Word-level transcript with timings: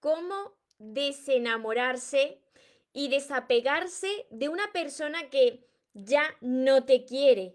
cómo 0.00 0.54
desenamorarse 0.78 2.40
y 2.92 3.08
desapegarse 3.08 4.26
de 4.30 4.48
una 4.48 4.72
persona 4.72 5.30
que 5.30 5.64
ya 5.94 6.24
no 6.40 6.84
te 6.84 7.04
quiere. 7.04 7.54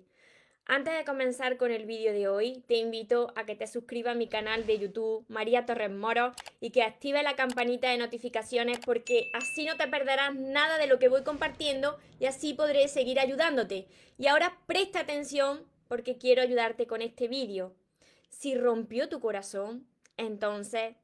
Antes 0.67 0.97
de 0.97 1.05
comenzar 1.05 1.57
con 1.57 1.71
el 1.71 1.85
vídeo 1.85 2.11
de 2.11 2.27
hoy, 2.27 2.63
te 2.67 2.77
invito 2.77 3.31
a 3.35 3.45
que 3.45 3.55
te 3.55 3.67
suscribas 3.67 4.15
a 4.15 4.17
mi 4.17 4.27
canal 4.27 4.65
de 4.65 4.79
YouTube 4.79 5.23
María 5.27 5.65
Torres 5.67 5.91
Moro 5.91 6.31
y 6.59 6.71
que 6.71 6.81
active 6.81 7.21
la 7.21 7.35
campanita 7.35 7.91
de 7.91 7.99
notificaciones 7.99 8.79
porque 8.83 9.29
así 9.33 9.65
no 9.65 9.77
te 9.77 9.87
perderás 9.87 10.33
nada 10.33 10.79
de 10.79 10.87
lo 10.87 10.97
que 10.97 11.07
voy 11.07 11.23
compartiendo 11.23 11.99
y 12.19 12.25
así 12.25 12.55
podré 12.55 12.87
seguir 12.87 13.19
ayudándote. 13.19 13.87
Y 14.17 14.25
ahora 14.25 14.57
presta 14.65 15.01
atención 15.01 15.63
porque 15.87 16.17
quiero 16.17 16.41
ayudarte 16.41 16.87
con 16.87 17.03
este 17.03 17.27
vídeo. 17.27 17.75
Si 18.29 18.55
rompió 18.55 19.07
tu 19.07 19.19
corazón, 19.19 19.87
entonces 20.17 20.95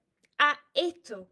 a 0.41 0.59
esto. 0.73 1.27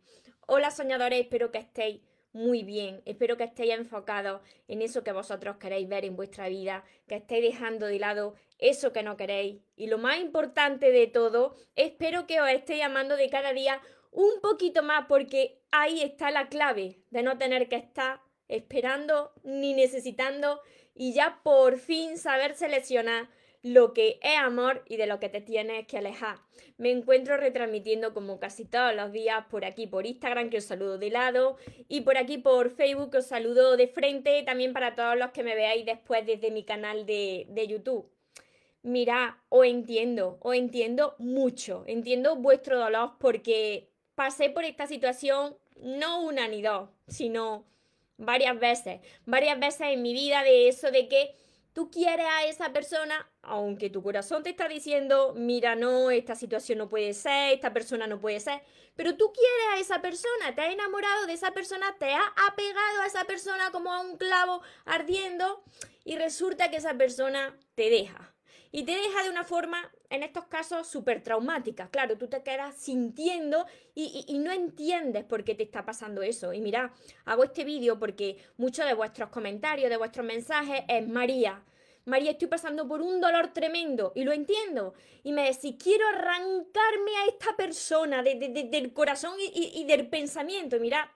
Hola 0.46 0.70
soñadores, 0.70 1.22
espero 1.22 1.52
que 1.52 1.58
estéis 1.58 2.00
muy 2.32 2.62
bien. 2.62 3.02
Espero 3.06 3.38
que 3.38 3.46
estéis 3.46 3.74
enfocados 3.74 4.40
en 4.68 4.84
eso 4.84 5.04
que 5.04 5.12
vosotros 5.12 5.58
queréis 5.58 5.90
ver 5.90 6.06
en 6.06 6.16
vuestra 6.16 6.48
vida, 6.48 6.84
que 7.08 7.16
estéis 7.16 7.42
dejando 7.42 7.88
de 7.88 7.98
lado 7.98 8.36
eso 8.60 8.94
que 8.94 9.02
no 9.02 9.18
queréis. 9.18 9.64
Y 9.76 9.88
lo 9.88 9.98
más 9.98 10.20
importante 10.20 10.92
de 10.92 11.08
todo, 11.08 11.56
espero 11.76 12.28
que 12.28 12.40
os 12.40 12.50
estéis 12.50 12.84
amando 12.84 13.16
de 13.18 13.32
cada 13.32 13.52
día 13.52 13.82
un 14.12 14.42
poquito 14.42 14.84
más 14.84 15.08
porque 15.08 15.60
ahí 15.72 16.04
está 16.04 16.30
la 16.30 16.48
clave 16.48 17.00
de 17.10 17.24
no 17.24 17.40
tener 17.40 17.68
que 17.68 17.78
estar 17.78 18.22
esperando 18.48 19.34
ni 19.42 19.74
necesitando 19.74 20.62
y 20.94 21.14
ya 21.14 21.40
por 21.42 21.80
fin 21.80 22.20
saber 22.20 22.54
seleccionar 22.54 23.28
lo 23.62 23.94
que 23.94 24.20
es 24.22 24.38
amor 24.38 24.84
y 24.88 24.98
de 24.98 25.08
lo 25.08 25.20
que 25.20 25.30
te 25.30 25.42
tienes 25.42 25.86
que 25.88 25.98
alejar. 25.98 26.38
Me 26.78 26.92
encuentro 26.92 27.38
retransmitiendo 27.38 28.14
como 28.14 28.40
casi 28.40 28.66
todos 28.66 28.96
los 28.96 29.12
días 29.12 29.46
por 29.50 29.66
aquí 29.66 29.88
por 29.88 30.06
Instagram, 30.06 30.50
que 30.50 30.58
os 30.58 30.64
saludo 30.66 30.98
de 30.98 31.10
lado, 31.10 31.58
y 31.88 32.02
por 32.02 32.18
aquí 32.18 32.38
por 32.38 32.70
Facebook, 32.70 33.12
que 33.12 33.18
os 33.18 33.28
saludo 33.28 33.76
de 33.76 33.88
frente, 33.88 34.44
también 34.44 34.72
para 34.74 34.96
todos 34.96 35.18
los 35.18 35.32
que 35.32 35.44
me 35.44 35.56
veáis 35.56 35.86
después 35.86 36.26
desde 36.26 36.52
mi 36.52 36.64
canal 36.64 37.06
de, 37.06 37.48
de 37.50 37.68
YouTube. 37.68 38.10
Mira, 38.82 39.44
os 39.50 39.66
entiendo, 39.66 40.38
os 40.42 40.56
entiendo 40.56 41.16
mucho, 41.20 41.84
entiendo 41.86 42.38
vuestro 42.38 42.80
dolor 42.80 43.18
porque 43.20 43.90
pasé 44.16 44.50
por 44.50 44.64
esta 44.64 44.88
situación 44.88 45.58
no 45.82 46.22
una 46.24 46.48
ni 46.48 46.62
dos, 46.62 46.90
sino 47.08 47.66
varias 48.18 48.58
veces, 48.58 49.02
varias 49.26 49.60
veces 49.60 49.88
en 49.88 50.02
mi 50.02 50.14
vida 50.14 50.44
de 50.44 50.70
eso 50.70 50.92
de 50.92 51.08
que 51.10 51.36
tú 51.74 51.90
quieres 51.90 52.26
a 52.28 52.46
esa 52.46 52.72
persona, 52.74 53.30
aunque 53.42 53.90
tu 53.90 54.02
corazón 54.02 54.44
te 54.44 54.50
está 54.50 54.68
diciendo, 54.68 55.34
mira, 55.36 55.76
no, 55.76 56.12
esta 56.12 56.36
situación 56.36 56.78
no 56.78 56.90
puede 56.90 57.14
ser, 57.14 57.54
esta 57.54 57.74
persona 57.74 58.08
no 58.08 58.20
puede 58.20 58.40
ser, 58.40 58.62
pero 58.96 59.16
tú 59.16 59.32
quieres 59.32 59.66
a 59.74 59.80
esa 59.80 60.02
persona, 60.02 60.54
te 60.56 60.62
has 60.62 60.74
enamorado 60.74 61.26
de 61.26 61.34
esa 61.34 61.52
persona, 61.52 61.96
te 61.98 62.14
has 62.14 62.30
apegado 62.50 63.02
a 63.02 63.06
esa 63.06 63.24
persona 63.26 63.72
como 63.72 63.94
a 63.94 64.02
un 64.02 64.18
clavo 64.18 64.62
ardiendo 64.86 65.64
y 66.04 66.18
resulta 66.18 66.70
que 66.70 66.78
esa 66.78 66.96
persona 66.96 67.56
te 67.76 67.90
deja. 67.90 68.36
Y 68.72 68.84
te 68.84 68.92
deja 68.92 69.24
de 69.24 69.30
una 69.30 69.44
forma, 69.44 69.92
en 70.10 70.24
estos 70.24 70.46
casos, 70.46 70.88
súper 70.88 71.22
traumática. 71.22 71.90
Claro, 71.90 72.18
tú 72.18 72.28
te 72.28 72.42
quedas 72.42 72.76
sintiendo 72.76 73.66
y, 73.94 74.38
no 74.40 74.52
entiendes 74.52 75.24
por 75.24 75.44
qué 75.44 75.56
te 75.56 75.64
está 75.64 75.86
pasando 75.86 76.22
eso. 76.22 76.52
Y 76.54 76.62
mira, 76.62 76.94
hago 77.26 77.44
este 77.44 77.64
vídeo 77.64 78.00
porque 78.00 78.38
muchos 78.58 78.86
de 78.86 78.94
vuestros 78.94 79.30
comentarios, 79.30 79.90
de 79.90 79.98
vuestros 79.98 80.26
mensajes 80.26 80.84
es 80.88 81.08
María. 81.08 81.64
María, 82.06 82.32
estoy 82.32 82.48
pasando 82.48 82.88
por 82.88 83.02
un 83.02 83.22
dolor 83.22 83.54
tremendo 83.54 84.12
y 84.16 84.24
lo 84.24 84.32
entiendo. 84.32 84.96
Y 85.24 85.32
me 85.32 85.44
decís, 85.44 85.76
quiero 85.82 86.08
arrancarme 86.08 87.16
a 87.18 87.28
esta 87.28 87.56
persona 87.56 88.24
del 88.24 88.94
corazón 88.94 89.34
y, 89.40 89.80
y 89.80 89.84
del 89.84 90.08
pensamiento. 90.08 90.78
Y 90.78 90.80
mira, 90.80 91.14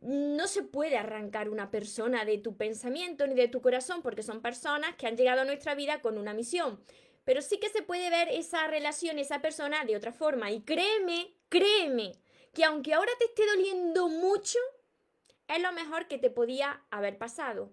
no 0.00 0.46
se 0.46 0.62
puede 0.62 0.96
arrancar 0.96 1.50
una 1.50 1.70
persona 1.70 2.24
de 2.24 2.38
tu 2.38 2.56
pensamiento 2.56 3.26
ni 3.26 3.34
de 3.34 3.48
tu 3.48 3.60
corazón 3.60 4.00
porque 4.00 4.22
son 4.22 4.40
personas 4.40 4.96
que 4.96 5.06
han 5.06 5.16
llegado 5.16 5.42
a 5.42 5.44
nuestra 5.44 5.74
vida 5.74 6.00
con 6.00 6.16
una 6.16 6.32
misión. 6.32 6.80
Pero 7.30 7.42
sí 7.42 7.58
que 7.58 7.68
se 7.68 7.82
puede 7.82 8.10
ver 8.10 8.28
esa 8.28 8.66
relación, 8.66 9.20
esa 9.20 9.40
persona 9.40 9.84
de 9.84 9.94
otra 9.94 10.10
forma. 10.10 10.50
Y 10.50 10.62
créeme, 10.62 11.32
créeme, 11.48 12.16
que 12.52 12.64
aunque 12.64 12.92
ahora 12.92 13.12
te 13.20 13.26
esté 13.26 13.46
doliendo 13.46 14.08
mucho, 14.08 14.58
es 15.46 15.62
lo 15.62 15.70
mejor 15.70 16.08
que 16.08 16.18
te 16.18 16.28
podía 16.28 16.82
haber 16.90 17.18
pasado. 17.18 17.70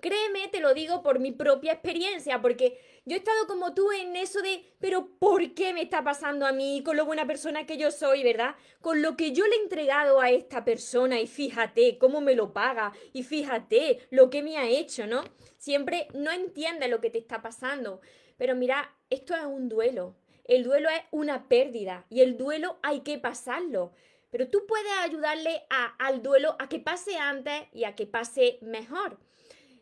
Créeme, 0.00 0.46
te 0.46 0.60
lo 0.60 0.74
digo 0.74 1.02
por 1.02 1.18
mi 1.18 1.32
propia 1.32 1.72
experiencia, 1.72 2.40
porque 2.40 2.78
yo 3.04 3.16
he 3.16 3.18
estado 3.18 3.48
como 3.48 3.74
tú 3.74 3.90
en 3.90 4.14
eso 4.14 4.42
de, 4.42 4.64
pero 4.78 5.18
¿por 5.18 5.54
qué 5.54 5.72
me 5.72 5.82
está 5.82 6.04
pasando 6.04 6.46
a 6.46 6.52
mí 6.52 6.82
con 6.84 6.96
lo 6.96 7.04
buena 7.04 7.26
persona 7.26 7.66
que 7.66 7.76
yo 7.76 7.90
soy, 7.90 8.22
verdad? 8.22 8.54
Con 8.80 9.02
lo 9.02 9.16
que 9.16 9.32
yo 9.32 9.44
le 9.48 9.56
he 9.56 9.62
entregado 9.62 10.20
a 10.20 10.30
esta 10.30 10.64
persona 10.64 11.20
y 11.20 11.26
fíjate 11.26 11.98
cómo 11.98 12.20
me 12.20 12.36
lo 12.36 12.52
paga 12.52 12.92
y 13.12 13.24
fíjate 13.24 14.06
lo 14.10 14.30
que 14.30 14.44
me 14.44 14.56
ha 14.56 14.68
hecho, 14.68 15.08
¿no? 15.08 15.24
Siempre 15.58 16.06
no 16.14 16.30
entiende 16.30 16.86
lo 16.86 17.00
que 17.00 17.10
te 17.10 17.18
está 17.18 17.42
pasando. 17.42 18.00
Pero 18.40 18.54
mira, 18.54 18.90
esto 19.10 19.36
es 19.36 19.44
un 19.44 19.68
duelo. 19.68 20.14
El 20.44 20.64
duelo 20.64 20.88
es 20.88 21.02
una 21.10 21.46
pérdida 21.46 22.06
y 22.08 22.22
el 22.22 22.38
duelo 22.38 22.78
hay 22.82 23.00
que 23.00 23.18
pasarlo. 23.18 23.92
Pero 24.30 24.48
tú 24.48 24.64
puedes 24.66 24.90
ayudarle 25.02 25.66
al 25.98 26.22
duelo 26.22 26.56
a 26.58 26.66
que 26.70 26.78
pase 26.78 27.18
antes 27.18 27.64
y 27.74 27.84
a 27.84 27.94
que 27.94 28.06
pase 28.06 28.58
mejor. 28.62 29.18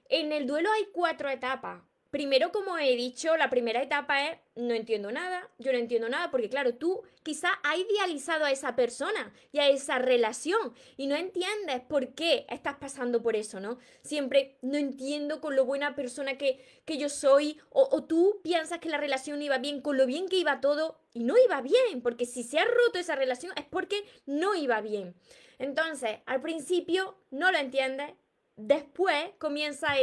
En 0.09 0.33
el 0.33 0.49
duelo 0.49 0.73
hay 0.73 0.87
cuatro 0.93 1.29
etapas. 1.29 1.85
Primero, 2.11 2.53
como 2.53 2.79
he 2.79 2.97
dicho, 2.97 3.37
la 3.37 3.51
primera 3.51 3.83
etapa 3.83 4.29
es 4.29 4.39
no 4.57 4.73
entiendo 4.73 5.13
nada, 5.13 5.51
yo 5.59 5.73
no 5.73 5.79
entiendo 5.79 6.09
nada, 6.09 6.31
porque 6.31 6.49
claro, 6.49 6.75
tú 6.75 7.03
quizá 7.23 7.51
has 7.63 7.77
idealizado 7.79 8.47
a 8.47 8.51
esa 8.51 8.75
persona 8.75 9.33
y 9.53 9.59
a 9.59 9.69
esa 9.69 9.99
relación 9.99 10.73
y 10.97 11.07
no 11.07 11.17
entiendes 11.17 11.81
por 11.83 12.15
qué 12.15 12.47
estás 12.49 12.77
pasando 12.77 13.23
por 13.23 13.37
eso, 13.37 13.61
¿no? 13.61 13.79
Siempre 14.01 14.57
no 14.63 14.79
entiendo 14.79 15.43
con 15.43 15.55
lo 15.55 15.67
buena 15.67 15.95
persona 15.95 16.39
que, 16.39 16.65
que 16.87 16.97
yo 16.97 17.11
soy 17.11 17.61
o, 17.69 17.87
o 17.93 18.05
tú 18.05 18.41
piensas 18.43 18.79
que 18.79 18.89
la 18.89 18.97
relación 18.97 19.43
iba 19.43 19.59
bien, 19.59 19.83
con 19.83 19.99
lo 19.99 20.07
bien 20.07 20.29
que 20.29 20.37
iba 20.37 20.63
todo 20.63 21.01
y 21.13 21.25
no 21.25 21.35
iba 21.37 21.61
bien, 21.61 22.01
porque 22.03 22.25
si 22.25 22.43
se 22.43 22.59
ha 22.59 22.65
roto 22.65 22.99
esa 22.99 23.17
relación 23.17 23.53
es 23.57 23.67
porque 23.67 24.03
no 24.25 24.55
iba 24.55 24.81
bien. 24.81 25.15
Entonces, 25.59 26.21
al 26.25 26.41
principio 26.41 27.19
no 27.31 27.53
lo 27.53 27.59
entiendes, 27.59 28.13
Después 28.59 29.31
comienza 29.39 29.93
a 29.93 30.01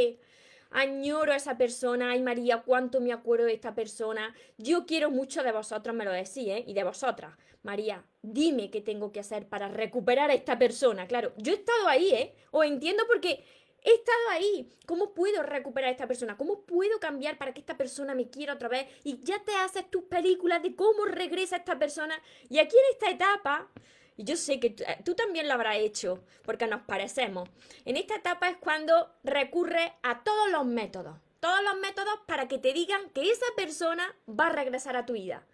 añoro 0.71 1.31
a 1.31 1.35
esa 1.35 1.57
persona, 1.57 2.11
ay 2.11 2.21
María, 2.21 2.61
cuánto 2.61 3.01
me 3.01 3.13
acuerdo 3.13 3.45
de 3.45 3.53
esta 3.53 3.75
persona, 3.75 4.35
yo 4.57 4.85
quiero 4.85 5.11
mucho 5.11 5.43
de 5.43 5.51
vosotros, 5.51 5.95
me 5.95 6.05
lo 6.05 6.11
decís, 6.11 6.47
¿eh? 6.47 6.63
Y 6.67 6.73
de 6.73 6.83
vosotras, 6.83 7.33
María, 7.63 8.03
dime 8.21 8.69
qué 8.69 8.81
tengo 8.81 9.11
que 9.11 9.19
hacer 9.19 9.47
para 9.47 9.67
recuperar 9.67 10.29
a 10.29 10.33
esta 10.33 10.57
persona. 10.57 11.07
Claro, 11.07 11.33
yo 11.37 11.53
he 11.53 11.55
estado 11.55 11.87
ahí, 11.87 12.09
¿eh? 12.11 12.35
Os 12.51 12.65
entiendo 12.65 13.03
porque 13.07 13.43
he 13.83 13.93
estado 13.93 14.29
ahí. 14.31 14.69
¿Cómo 14.85 15.13
puedo 15.13 15.43
recuperar 15.43 15.89
a 15.89 15.91
esta 15.91 16.07
persona? 16.07 16.37
¿Cómo 16.37 16.61
puedo 16.61 16.99
cambiar 16.99 17.37
para 17.37 17.53
que 17.53 17.59
esta 17.59 17.77
persona 17.77 18.13
me 18.15 18.29
quiera 18.29 18.53
otra 18.53 18.67
vez? 18.67 18.87
Y 19.03 19.19
ya 19.23 19.41
te 19.43 19.53
haces 19.55 19.89
tus 19.89 20.03
películas 20.03 20.61
de 20.61 20.75
cómo 20.75 21.05
regresa 21.05 21.57
esta 21.57 21.79
persona. 21.79 22.19
Y 22.49 22.59
aquí 22.59 22.75
en 22.75 22.93
esta 22.93 23.09
etapa 23.09 23.69
y 24.17 24.23
yo 24.23 24.35
sé 24.35 24.59
que 24.59 24.67
eh, 24.67 24.97
tú 25.03 25.15
también 25.15 25.47
lo 25.47 25.53
habrás 25.53 25.77
hecho, 25.77 26.23
porque 26.43 26.67
nos 26.67 26.81
parecemos. 26.81 27.49
En 27.85 27.97
esta 27.97 28.15
etapa 28.15 28.49
es 28.49 28.57
cuando 28.57 29.11
recurre 29.23 29.93
a 30.03 30.23
todos 30.23 30.49
los 30.49 30.65
métodos. 30.65 31.17
Todos 31.39 31.61
los 31.63 31.77
métodos 31.77 32.19
para 32.25 32.47
que 32.47 32.57
te 32.57 32.73
digan 32.73 33.09
que 33.09 33.29
esa 33.29 33.45
persona 33.55 34.15
va 34.27 34.47
a 34.47 34.53
regresar 34.53 34.95
a 34.95 35.05
tu 35.05 35.13
vida. 35.13 35.45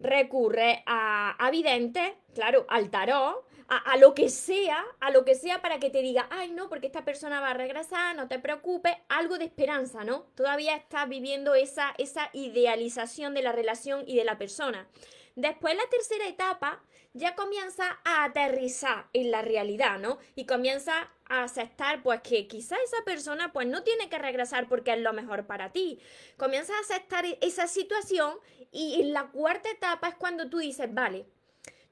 Recurre 0.00 0.82
a, 0.86 1.32
a 1.32 1.50
vidente, 1.50 2.16
claro, 2.34 2.66
al 2.68 2.90
tarot, 2.90 3.46
a, 3.68 3.96
lo 3.96 4.14
que 4.14 4.28
sea, 4.28 4.84
a 5.00 5.10
lo 5.10 5.24
que 5.24 5.34
sea 5.34 5.62
para 5.62 5.78
que 5.78 5.88
te 5.88 6.02
diga, 6.02 6.26
ay 6.30 6.50
no, 6.50 6.68
porque 6.68 6.86
esta 6.86 7.04
persona 7.04 7.40
va 7.40 7.50
a 7.50 7.54
regresar, 7.54 8.14
no 8.14 8.28
te 8.28 8.38
preocupes, 8.38 8.94
algo 9.08 9.38
de 9.38 9.46
esperanza, 9.46 10.04
¿no? 10.04 10.26
Todavía 10.34 10.76
estás 10.76 11.08
viviendo 11.08 11.54
esa, 11.54 11.94
esa 11.96 12.28
idealización 12.34 13.32
de 13.34 13.42
la 13.42 13.52
relación 13.52 14.04
y 14.06 14.16
de 14.16 14.24
la 14.24 14.36
persona. 14.36 14.88
Después 15.36 15.74
la 15.76 15.88
tercera 15.88 16.28
etapa 16.28 16.82
ya 17.14 17.34
comienza 17.34 18.00
a 18.04 18.24
aterrizar 18.24 19.06
en 19.12 19.30
la 19.30 19.42
realidad, 19.42 19.98
¿no? 19.98 20.18
Y 20.34 20.46
comienza 20.46 21.10
a 21.28 21.44
aceptar 21.44 22.02
pues 22.02 22.20
que 22.22 22.46
quizá 22.46 22.76
esa 22.82 23.04
persona 23.04 23.52
pues 23.52 23.66
no 23.66 23.82
tiene 23.82 24.08
que 24.08 24.18
regresar 24.18 24.68
porque 24.68 24.92
es 24.92 25.00
lo 25.00 25.12
mejor 25.12 25.46
para 25.46 25.72
ti. 25.72 25.98
Comienza 26.36 26.74
a 26.74 26.80
aceptar 26.80 27.24
esa 27.40 27.66
situación 27.66 28.34
y 28.70 29.00
en 29.00 29.12
la 29.12 29.28
cuarta 29.28 29.70
etapa 29.70 30.08
es 30.08 30.14
cuando 30.14 30.48
tú 30.48 30.58
dices, 30.58 30.92
vale, 30.92 31.26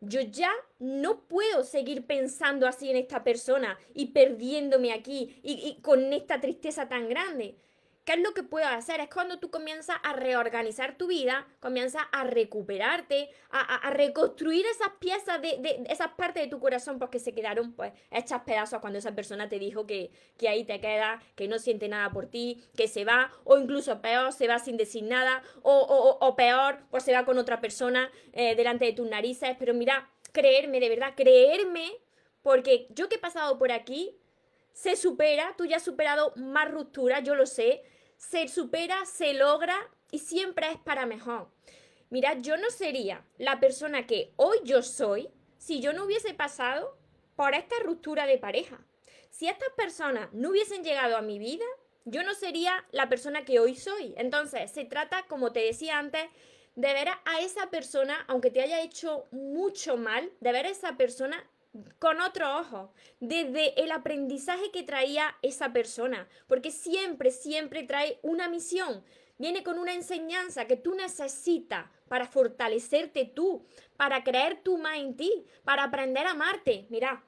yo 0.01 0.23
ya 0.23 0.53
no 0.79 1.21
puedo 1.21 1.65
seguir 1.65 2.07
pensando 2.07 2.67
así 2.67 2.91
en 2.91 2.97
esta 2.97 3.23
persona 3.23 3.79
y 3.95 4.07
perdiéndome 4.07 4.93
aquí 4.93 5.39
y 5.43 5.79
con 5.83 6.13
esta 6.15 6.41
tristeza 6.41 6.89
tan 6.89 7.09
grande. 7.09 7.57
¿Qué 8.11 8.17
es 8.17 8.23
lo 8.23 8.35
que 8.35 8.43
puedo 8.43 8.67
hacer? 8.67 8.99
Es 8.99 9.09
cuando 9.09 9.39
tú 9.39 9.53
comienzas 9.53 9.97
a 10.03 10.13
reorganizar 10.15 10.99
tu 10.99 11.07
vida, 11.07 11.47
comienzas 11.61 12.03
a 12.11 12.25
recuperarte, 12.25 13.31
a, 13.53 13.89
reconstruir 13.91 14.67
esas 14.67 14.89
piezas 14.99 15.41
de, 15.41 15.85
esas 15.89 16.09
partes 16.15 16.43
de 16.43 16.49
tu 16.49 16.59
corazón 16.59 16.99
porque 16.99 17.21
se 17.21 17.33
quedaron 17.33 17.73
pues 17.73 17.93
hechas 18.11 18.43
pedazos 18.43 18.81
cuando 18.81 18.99
esa 18.99 19.15
persona 19.15 19.49
te 19.49 19.61
dijo 19.61 19.87
que, 19.87 20.11
que 20.37 20.49
ahí 20.49 20.65
te 20.65 20.81
queda, 20.81 21.23
que 21.37 21.47
no 21.47 21.61
siente 21.61 21.87
nada 21.89 22.11
por 22.11 22.27
ti, 22.27 22.65
que 22.77 22.89
se 22.89 23.05
va, 23.05 23.31
o 23.45 23.57
incluso 23.59 24.03
peor, 24.03 24.33
se 24.33 24.49
va 24.49 24.59
sin 24.59 24.77
decir 24.77 25.05
nada, 25.05 25.45
o, 25.63 25.73
o, 25.73 26.27
o 26.27 26.35
peor, 26.35 26.81
pues 26.91 27.05
se 27.05 27.13
va 27.13 27.25
con 27.25 27.39
otra 27.39 27.61
persona 27.61 28.11
eh, 28.33 28.57
delante 28.57 28.87
de 28.87 28.93
tus 28.93 29.09
narices. 29.09 29.55
Pero 29.57 29.73
mira, 29.73 30.11
creerme, 30.33 30.81
de 30.81 30.89
verdad, 30.89 31.15
creerme, 31.17 31.93
porque 32.43 32.89
yo 32.91 33.09
que 33.09 33.15
he 33.15 33.21
pasado 33.21 33.57
por 33.57 33.71
aquí, 33.71 34.17
se 34.73 34.97
supera, 34.97 35.55
tú 35.57 35.67
ya 35.67 35.77
has 35.77 35.85
superado 35.85 36.33
más 36.37 36.71
rupturas, 36.71 37.23
yo 37.23 37.35
lo 37.35 37.47
sé, 37.47 37.83
se 38.21 38.49
supera, 38.49 39.07
se 39.07 39.33
logra 39.33 39.77
y 40.11 40.19
siempre 40.19 40.71
es 40.71 40.79
para 40.79 41.07
mejor. 41.07 41.51
Mira, 42.11 42.35
yo 42.41 42.59
no 42.59 42.71
sería 42.71 43.25
la 43.39 43.61
persona 43.61 44.07
que 44.07 44.33
hoy 44.37 44.59
yo 44.63 44.83
soy 44.83 45.31
si 45.57 45.81
yo 45.81 45.95
no 45.95 46.05
hubiese 46.05 46.35
pasado 46.35 46.99
por 47.35 47.55
esta 47.55 47.77
ruptura 47.83 48.27
de 48.27 48.37
pareja. 48.37 48.85
Si 49.31 49.49
estas 49.49 49.71
personas 49.71 50.29
no 50.33 50.51
hubiesen 50.51 50.85
llegado 50.85 51.17
a 51.17 51.23
mi 51.23 51.39
vida, 51.39 51.65
yo 52.05 52.23
no 52.23 52.35
sería 52.35 52.85
la 52.91 53.09
persona 53.09 53.45
que 53.47 53.59
hoy 53.59 53.75
soy. 53.75 54.13
Entonces, 54.19 54.71
se 54.71 54.85
trata, 54.85 55.25
como 55.27 55.53
te 55.53 55.61
decía 55.61 55.99
antes, 55.99 56.29
de 56.75 56.93
ver 56.93 57.09
a 57.09 57.41
esa 57.41 57.71
persona, 57.71 58.25
aunque 58.29 58.51
te 58.51 58.61
haya 58.61 58.83
hecho 58.83 59.29
mucho 59.31 59.97
mal, 59.97 60.31
de 60.41 60.53
ver 60.53 60.67
a 60.67 60.71
esa 60.71 60.97
persona 60.99 61.49
con 61.99 62.21
otro 62.21 62.59
ojo, 62.59 62.93
desde 63.21 63.81
el 63.83 63.93
aprendizaje 63.93 64.71
que 64.73 64.83
traía 64.83 65.37
esa 65.43 65.73
persona, 65.73 66.29
porque 66.47 66.71
siempre, 66.71 67.31
siempre 67.31 67.85
trae 67.85 68.19
una 68.23 68.49
misión, 68.49 69.05
viene 69.39 69.63
con 69.63 69.79
una 69.79 69.95
enseñanza 69.95 70.67
que 70.67 70.77
tú 70.77 70.95
necesitas 70.95 71.87
para 72.09 72.27
fortalecerte 72.27 73.25
tú, 73.25 73.65
para 73.97 74.25
creer 74.25 74.63
tú 74.63 74.79
más 74.79 74.99
en 74.99 75.17
ti, 75.17 75.47
para 75.65 75.85
aprender 75.85 76.27
a 76.27 76.33
amarte. 76.33 76.87
Mira, 76.91 77.25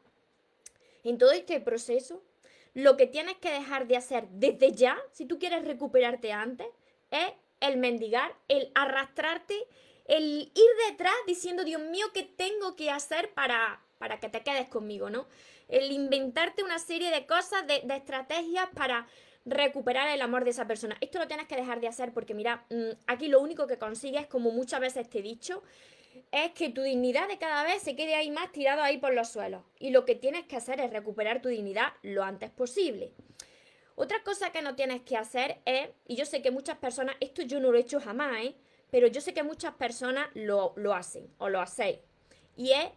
en 1.05 1.19
todo 1.19 1.33
este 1.33 1.61
proceso, 1.61 2.23
lo 2.75 2.97
que 2.97 3.06
tienes 3.06 3.37
que 3.37 3.50
dejar 3.50 3.87
de 3.87 3.97
hacer 3.97 4.29
desde 4.31 4.73
ya, 4.73 4.99
si 5.12 5.27
tú 5.27 5.39
quieres 5.39 5.65
recuperarte 5.65 6.33
antes, 6.33 6.67
es 7.11 7.33
el 7.61 7.77
mendigar, 7.77 8.35
el 8.49 8.73
arrastrarte, 8.75 9.55
el 10.12 10.53
ir 10.55 10.91
detrás 10.91 11.14
diciendo, 11.26 11.64
Dios 11.64 11.81
mío, 11.81 12.06
¿qué 12.12 12.23
tengo 12.23 12.76
que 12.76 12.91
hacer 12.91 13.32
para, 13.32 13.81
para 13.97 14.20
que 14.20 14.29
te 14.29 14.43
quedes 14.43 14.69
conmigo, 14.69 15.09
¿no? 15.09 15.26
El 15.69 15.91
inventarte 15.91 16.62
una 16.62 16.79
serie 16.79 17.11
de 17.11 17.25
cosas, 17.26 17.67
de, 17.67 17.82
estrategias 17.94 18.69
para 18.75 19.06
recuperar 19.47 20.09
el 20.09 20.20
amor 20.20 20.44
de 20.44 20.50
esa 20.50 20.67
persona. 20.67 20.99
Esto 21.00 21.19
lo 21.19 21.29
tienes 21.29 21.47
que 21.47 21.56
dejar 21.56 21.81
de 21.81 21.88
hacer 21.88 22.12
porque, 22.12 22.35
mira, 22.35 22.67
mm, 22.69 22.91
aquí 23.06 23.29
lo 23.29 23.41
único 23.41 23.67
que 23.67 23.79
consigues, 23.79 24.26
como 24.26 24.50
muchas 24.50 24.81
veces 24.81 25.09
te 25.09 25.20
he 25.20 25.23
dicho, 25.23 25.62
es 26.31 26.53
que 26.53 26.69
tu 26.69 26.82
dignidad 26.82 27.26
de 27.26 27.38
cada 27.38 27.65
vez 27.65 27.81
se 27.82 27.97
quede 27.97 28.15
ahí 28.15 28.31
más 28.31 28.53
tirado 28.53 28.82
ahí 28.82 28.99
por 28.99 29.15
los 29.15 29.31
suelos. 29.31 29.62
Y 29.79 29.93
lo 29.93 30.05
que 30.05 30.15
tienes 30.15 30.44
que 30.44 30.56
hacer 30.56 30.79
es 30.81 30.91
recuperar 30.91 31.41
tu 31.41 31.49
dignidad 31.49 31.94
lo 32.03 32.23
antes 32.23 32.50
posible. 32.50 33.15
Otra 33.94 34.23
cosa 34.23 34.53
que 34.53 34.61
no 34.61 34.75
tienes 34.75 35.00
que 35.00 35.17
hacer 35.17 35.62
es, 35.65 35.88
y 36.06 36.17
yo 36.17 36.26
sé 36.26 36.43
que 36.43 36.50
muchas 36.50 36.76
personas, 36.76 37.17
esto 37.20 37.41
yo 37.41 37.61
no 37.61 37.70
lo 37.70 37.79
he 37.79 37.81
hecho 37.81 37.99
jamás, 37.99 38.44
¿eh? 38.44 38.55
Pero 38.93 39.06
yo 39.06 39.23
sé 39.23 39.33
que 39.33 39.43
muchas 39.43 39.73
personas 39.73 40.29
lo, 40.35 40.75
lo 40.77 40.93
hacen 40.93 41.27
o 41.39 41.49
lo 41.49 41.62
hacéis. 41.62 41.99
Y 42.56 42.73
es 42.73 42.91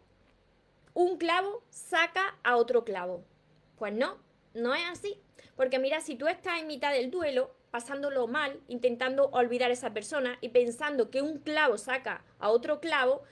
un 0.94 1.18
clavo 1.18 1.64
saca 1.70 2.38
a 2.44 2.58
otro 2.58 2.84
clavo. 2.84 3.24
Pues 3.78 3.94
no, 3.94 4.18
no 4.54 4.76
es 4.76 4.84
así. 4.92 5.22
Porque 5.56 5.80
mira, 5.80 6.02
si 6.02 6.16
tú 6.16 6.28
estás 6.28 6.60
en 6.60 6.68
mitad 6.68 6.92
del 6.92 7.12
duelo, 7.12 7.56
pasándolo 7.72 8.28
mal, 8.28 8.60
intentando 8.68 9.30
olvidar 9.30 9.70
a 9.70 9.74
esa 9.74 9.94
persona 9.94 10.38
y 10.42 10.50
pensando 10.50 11.10
que 11.10 11.22
un 11.22 11.40
clavo 11.40 11.78
saca 11.78 12.26
a 12.40 12.50
otro 12.50 12.82
clavo, 12.82 13.24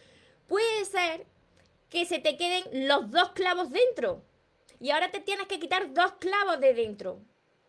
puede 0.47 0.85
ser 0.85 1.25
que 1.89 2.05
se 2.05 2.19
te 2.19 2.37
queden 2.37 2.87
los 2.87 3.11
dos 3.11 3.31
clavos 3.31 3.71
dentro. 3.71 4.23
Y 4.79 4.91
ahora 4.91 5.11
te 5.11 5.19
tienes 5.19 5.47
que 5.47 5.59
quitar 5.59 5.93
dos 5.93 6.13
clavos 6.13 6.61
de 6.61 6.73
dentro. 6.73 7.19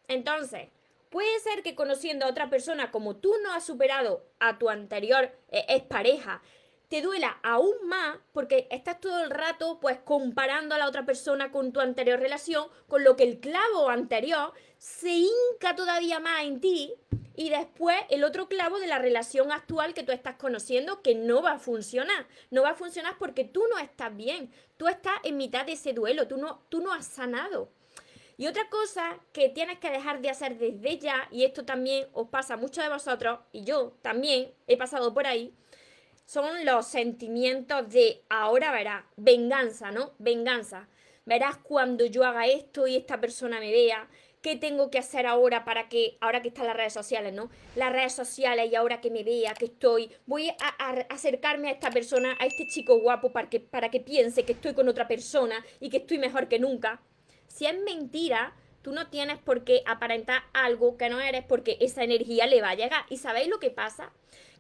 Entonces, 0.07 0.69
puede 1.15 1.39
ser 1.39 1.63
que 1.63 1.77
conociendo 1.77 2.27
a 2.27 2.29
otra 2.29 2.51
persona 2.51 2.91
como 2.91 3.15
tú 3.15 3.33
no 3.45 3.53
has 3.53 3.65
superado 3.65 4.27
a 4.41 4.59
tu 4.59 4.69
anterior 4.69 5.31
eh, 5.53 5.65
expareja, 5.69 6.43
te 6.89 7.03
duela 7.03 7.39
aún 7.45 7.77
más 7.85 8.19
porque 8.33 8.67
estás 8.73 9.01
todo 9.01 9.23
el 9.23 9.31
rato 9.31 9.79
pues 9.81 10.01
comparando 10.01 10.75
a 10.75 10.79
la 10.79 10.89
otra 10.89 11.07
persona 11.07 11.53
con 11.53 11.73
tu 11.73 11.79
anterior 11.79 12.19
relación, 12.19 12.67
con 12.89 13.05
lo 13.05 13.15
que 13.15 13.23
el 13.23 13.39
clavo 13.39 13.91
anterior 13.91 14.55
se 14.77 15.11
hinca 15.11 15.77
todavía 15.77 16.19
más 16.19 16.43
en 16.43 16.61
ti 16.61 16.93
y 17.37 17.51
después 17.51 17.97
el 18.11 18.25
otro 18.25 18.49
clavo 18.49 18.81
de 18.81 18.89
la 18.89 18.99
relación 18.99 19.53
actual 19.53 19.95
que 19.95 20.03
tú 20.03 20.11
estás 20.11 20.35
conociendo 20.35 21.01
que 21.01 21.15
no 21.15 21.43
va 21.43 21.53
a 21.53 21.59
funcionar. 21.61 22.27
No 22.51 22.63
va 22.63 22.71
a 22.71 22.75
funcionar 22.75 23.19
porque 23.21 23.45
tú 23.45 23.63
no 23.71 23.79
estás 23.79 24.17
bien, 24.17 24.51
tú 24.77 24.89
estás 24.89 25.15
en 25.23 25.37
mitad 25.37 25.65
de 25.65 25.75
ese 25.75 25.93
duelo, 25.93 26.27
tú 26.27 26.39
no, 26.39 26.65
tú 26.71 26.81
no 26.81 26.93
has 26.93 27.07
sanado. 27.07 27.71
Y 28.37 28.47
otra 28.47 28.69
cosa 28.69 29.19
que 29.33 29.49
tienes 29.49 29.79
que 29.79 29.91
dejar 29.91 30.21
de 30.21 30.31
hacer 30.31 30.59
desde 30.59 30.99
ya, 30.99 31.29
y 31.31 31.45
esto 31.45 31.65
también 31.65 32.07
os 32.13 32.29
pasa 32.29 32.55
a 32.55 32.57
muchos 32.57 32.83
de 32.83 32.91
vosotros, 32.91 33.41
y 33.53 33.65
yo 33.65 33.97
también 34.03 34.53
he 34.67 34.77
pasado 34.77 35.15
por 35.15 35.27
ahí, 35.27 35.55
son 36.27 36.65
los 36.65 36.87
sentimientos 36.87 37.89
de 37.91 38.23
ahora 38.29 38.73
verás, 38.73 39.05
venganza, 39.17 39.91
¿no? 39.91 40.13
Venganza. 40.19 40.89
Verás 41.27 41.59
cuando 41.59 42.07
yo 42.07 42.25
haga 42.25 42.47
esto 42.47 42.87
y 42.87 42.97
esta 42.97 43.21
persona 43.21 43.61
me 43.61 43.71
vea, 43.71 44.09
qué 44.45 44.57
tengo 44.57 44.91
que 44.91 44.99
hacer 44.99 45.27
ahora 45.27 45.65
para 45.65 45.89
que, 45.89 46.19
ahora 46.21 46.43
que 46.43 46.49
están 46.49 46.67
las 46.67 46.77
redes 46.77 46.93
sociales, 46.93 47.33
¿no? 47.33 47.51
Las 47.77 47.93
redes 47.93 48.13
sociales 48.13 48.71
y 48.71 48.75
ahora 48.75 49.01
que 49.01 49.11
me 49.11 49.25
vea, 49.25 49.55
que 49.55 49.67
estoy, 49.67 50.11
voy 50.27 50.51
a, 50.51 50.91
acercarme 51.09 51.69
a 51.69 51.73
esta 51.73 51.91
persona, 51.91 52.37
a 52.39 52.45
este 52.45 52.67
chico 52.67 52.99
guapo 53.01 53.33
para 53.33 53.49
que, 53.49 53.61
para 53.61 53.91
que 53.91 54.01
piense 54.01 54.45
que 54.45 54.53
estoy 54.53 54.75
con 54.75 54.87
otra 54.87 55.09
persona 55.09 55.65
y 55.81 55.89
que 55.89 55.97
estoy 55.99 56.19
mejor 56.19 56.49
que 56.49 56.59
nunca. 56.59 57.01
Si 57.49 57.67
es 57.67 57.79
mentira, 57.81 58.55
tú 58.83 58.93
no 58.93 59.09
tienes 59.09 59.39
por 59.39 59.65
qué 59.65 59.83
aparentar 59.87 60.43
algo 60.53 60.97
que 60.97 61.09
no 61.09 61.21
eres 61.21 61.45
porque 61.45 61.79
esa 61.81 62.05
energía 62.05 62.47
le 62.47 62.63
va 62.63 62.71
a 62.71 62.75
llegar. 62.75 63.07
¿Y 63.09 63.17
sabéis 63.17 63.49
lo 63.49 63.61
que 63.61 63.71
pasa? 63.71 64.13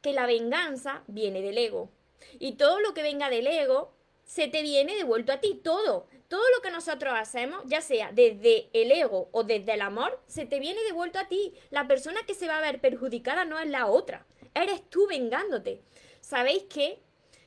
que 0.05 0.13
la 0.13 0.27
venganza 0.27 1.03
viene 1.07 1.41
del 1.41 1.57
ego. 1.57 1.91
Y 2.39 2.57
todo 2.57 2.79
lo 2.81 2.93
que 2.93 3.03
venga 3.03 3.31
del 3.31 3.47
ego 3.47 3.95
se 4.27 4.49
te 4.49 4.61
viene 4.61 4.97
devuelto 4.97 5.33
a 5.33 5.41
ti, 5.41 5.59
todo. 5.65 6.07
Todo 6.29 6.43
lo 6.55 6.61
que 6.61 6.71
nosotros 6.71 7.15
hacemos, 7.17 7.63
ya 7.65 7.81
sea 7.81 8.13
desde 8.13 8.69
el 8.75 8.93
ego 8.93 9.31
o 9.33 9.45
desde 9.45 9.73
el 9.73 9.81
amor, 9.81 10.21
se 10.27 10.45
te 10.45 10.61
viene 10.61 10.83
devuelto 10.83 11.19
a 11.19 11.29
ti. 11.29 11.55
La 11.71 11.89
persona 11.89 12.21
que 12.27 12.35
se 12.35 12.47
va 12.47 12.59
a 12.59 12.61
ver 12.61 12.83
perjudicada 12.83 13.47
no 13.47 13.59
es 13.59 13.67
la 13.67 13.87
otra, 13.87 14.27
eres 14.53 14.83
tú 14.91 15.07
vengándote. 15.07 15.81
¿Sabéis 16.21 16.65
qué? 16.65 16.99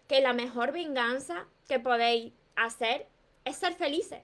Que 0.07 0.21
la 0.21 0.33
mejor 0.33 0.71
venganza 0.71 1.47
que 1.67 1.79
podéis 1.79 2.33
hacer 2.55 3.05
es 3.45 3.55
ser 3.57 3.75
felices. 3.75 4.21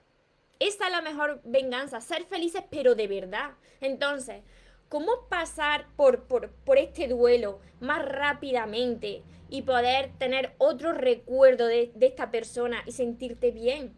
Esa 0.64 0.86
es 0.86 0.92
la 0.94 1.02
mejor 1.02 1.42
venganza, 1.44 2.00
ser 2.00 2.24
felices 2.24 2.64
pero 2.70 2.96
de 2.96 3.08
verdad. 3.08 3.52
Entonces, 3.82 4.44
cómo 4.88 5.28
pasar 5.28 5.88
por, 5.98 6.24
por, 6.24 6.78
este 6.78 7.10
duelo 7.10 7.60
más 7.82 8.06
rápidamente 8.06 9.24
y 9.50 9.64
poder 9.64 10.14
tener 10.20 10.54
otro 10.60 10.94
recuerdo 10.94 11.68
de, 11.68 11.92
de 11.96 12.06
esta 12.06 12.32
persona 12.32 12.82
y 12.86 12.94
sentirte 12.94 13.52
bien. 13.52 13.94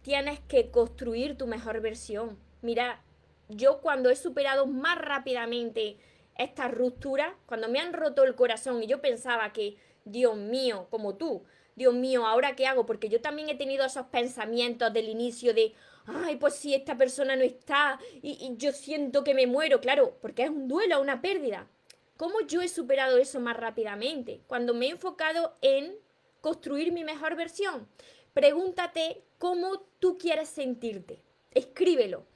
Tienes 0.00 0.40
que 0.40 0.70
construir 0.70 1.36
tu 1.36 1.46
mejor 1.46 1.82
versión. 1.82 2.38
Mira, 2.62 3.02
yo 3.50 3.82
cuando 3.82 4.08
he 4.08 4.16
superado 4.16 4.66
más 4.66 4.96
rápidamente 4.96 5.98
esta 6.38 6.68
ruptura, 6.68 7.36
cuando 7.44 7.68
me 7.68 7.78
han 7.78 7.92
roto 7.92 8.24
el 8.24 8.34
corazón 8.34 8.82
y 8.82 8.86
yo 8.86 9.02
pensaba 9.02 9.52
que, 9.52 9.76
Dios 10.06 10.34
mío, 10.34 10.86
como 10.88 11.16
tú, 11.16 11.44
Dios 11.76 11.94
mío, 11.94 12.26
¿ahora 12.26 12.54
qué 12.54 12.66
hago? 12.66 12.86
Porque 12.86 13.08
yo 13.08 13.20
también 13.20 13.48
he 13.48 13.56
tenido 13.56 13.84
esos 13.84 14.06
pensamientos 14.06 14.92
del 14.92 15.08
inicio 15.08 15.54
de, 15.54 15.74
ay, 16.06 16.36
pues 16.36 16.54
si 16.54 16.74
esta 16.74 16.96
persona 16.96 17.36
no 17.36 17.42
está 17.42 17.98
y, 18.22 18.54
yo 18.56 18.72
siento 18.72 19.24
que 19.24 19.34
me 19.34 19.46
muero, 19.46 19.80
claro, 19.80 20.16
porque 20.20 20.44
es 20.44 20.50
un 20.50 20.68
duelo, 20.68 21.00
una 21.00 21.20
pérdida. 21.20 21.68
¿Cómo 22.16 22.40
yo 22.42 22.62
he 22.62 22.68
superado 22.68 23.18
eso 23.18 23.40
más 23.40 23.56
rápidamente? 23.56 24.40
Cuando 24.46 24.72
me 24.72 24.86
he 24.86 24.90
enfocado 24.90 25.56
en 25.62 25.96
construir 26.40 26.92
mi 26.92 27.02
mejor 27.04 27.34
versión. 27.34 27.88
Pregúntate 28.34 29.24
cómo 29.38 29.80
tú 29.98 30.16
quieres 30.18 30.48
sentirte. 30.48 31.22
Escríbelo. 31.50 32.26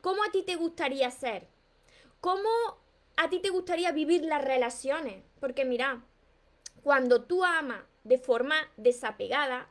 ¿Cómo 0.00 0.22
a 0.22 0.30
ti 0.30 0.42
te 0.42 0.56
gustaría 0.56 1.10
ser? 1.10 1.48
¿Cómo 2.20 2.48
a 3.16 3.28
ti 3.28 3.40
te 3.40 3.50
gustaría 3.50 3.90
vivir 3.90 4.24
las 4.24 4.44
relaciones? 4.44 5.24
Porque 5.40 5.64
mira, 5.64 6.04
cuando 6.82 7.22
tú 7.22 7.42
amas 7.42 7.82
de 8.04 8.18
forma 8.18 8.56
desapegada, 8.76 9.68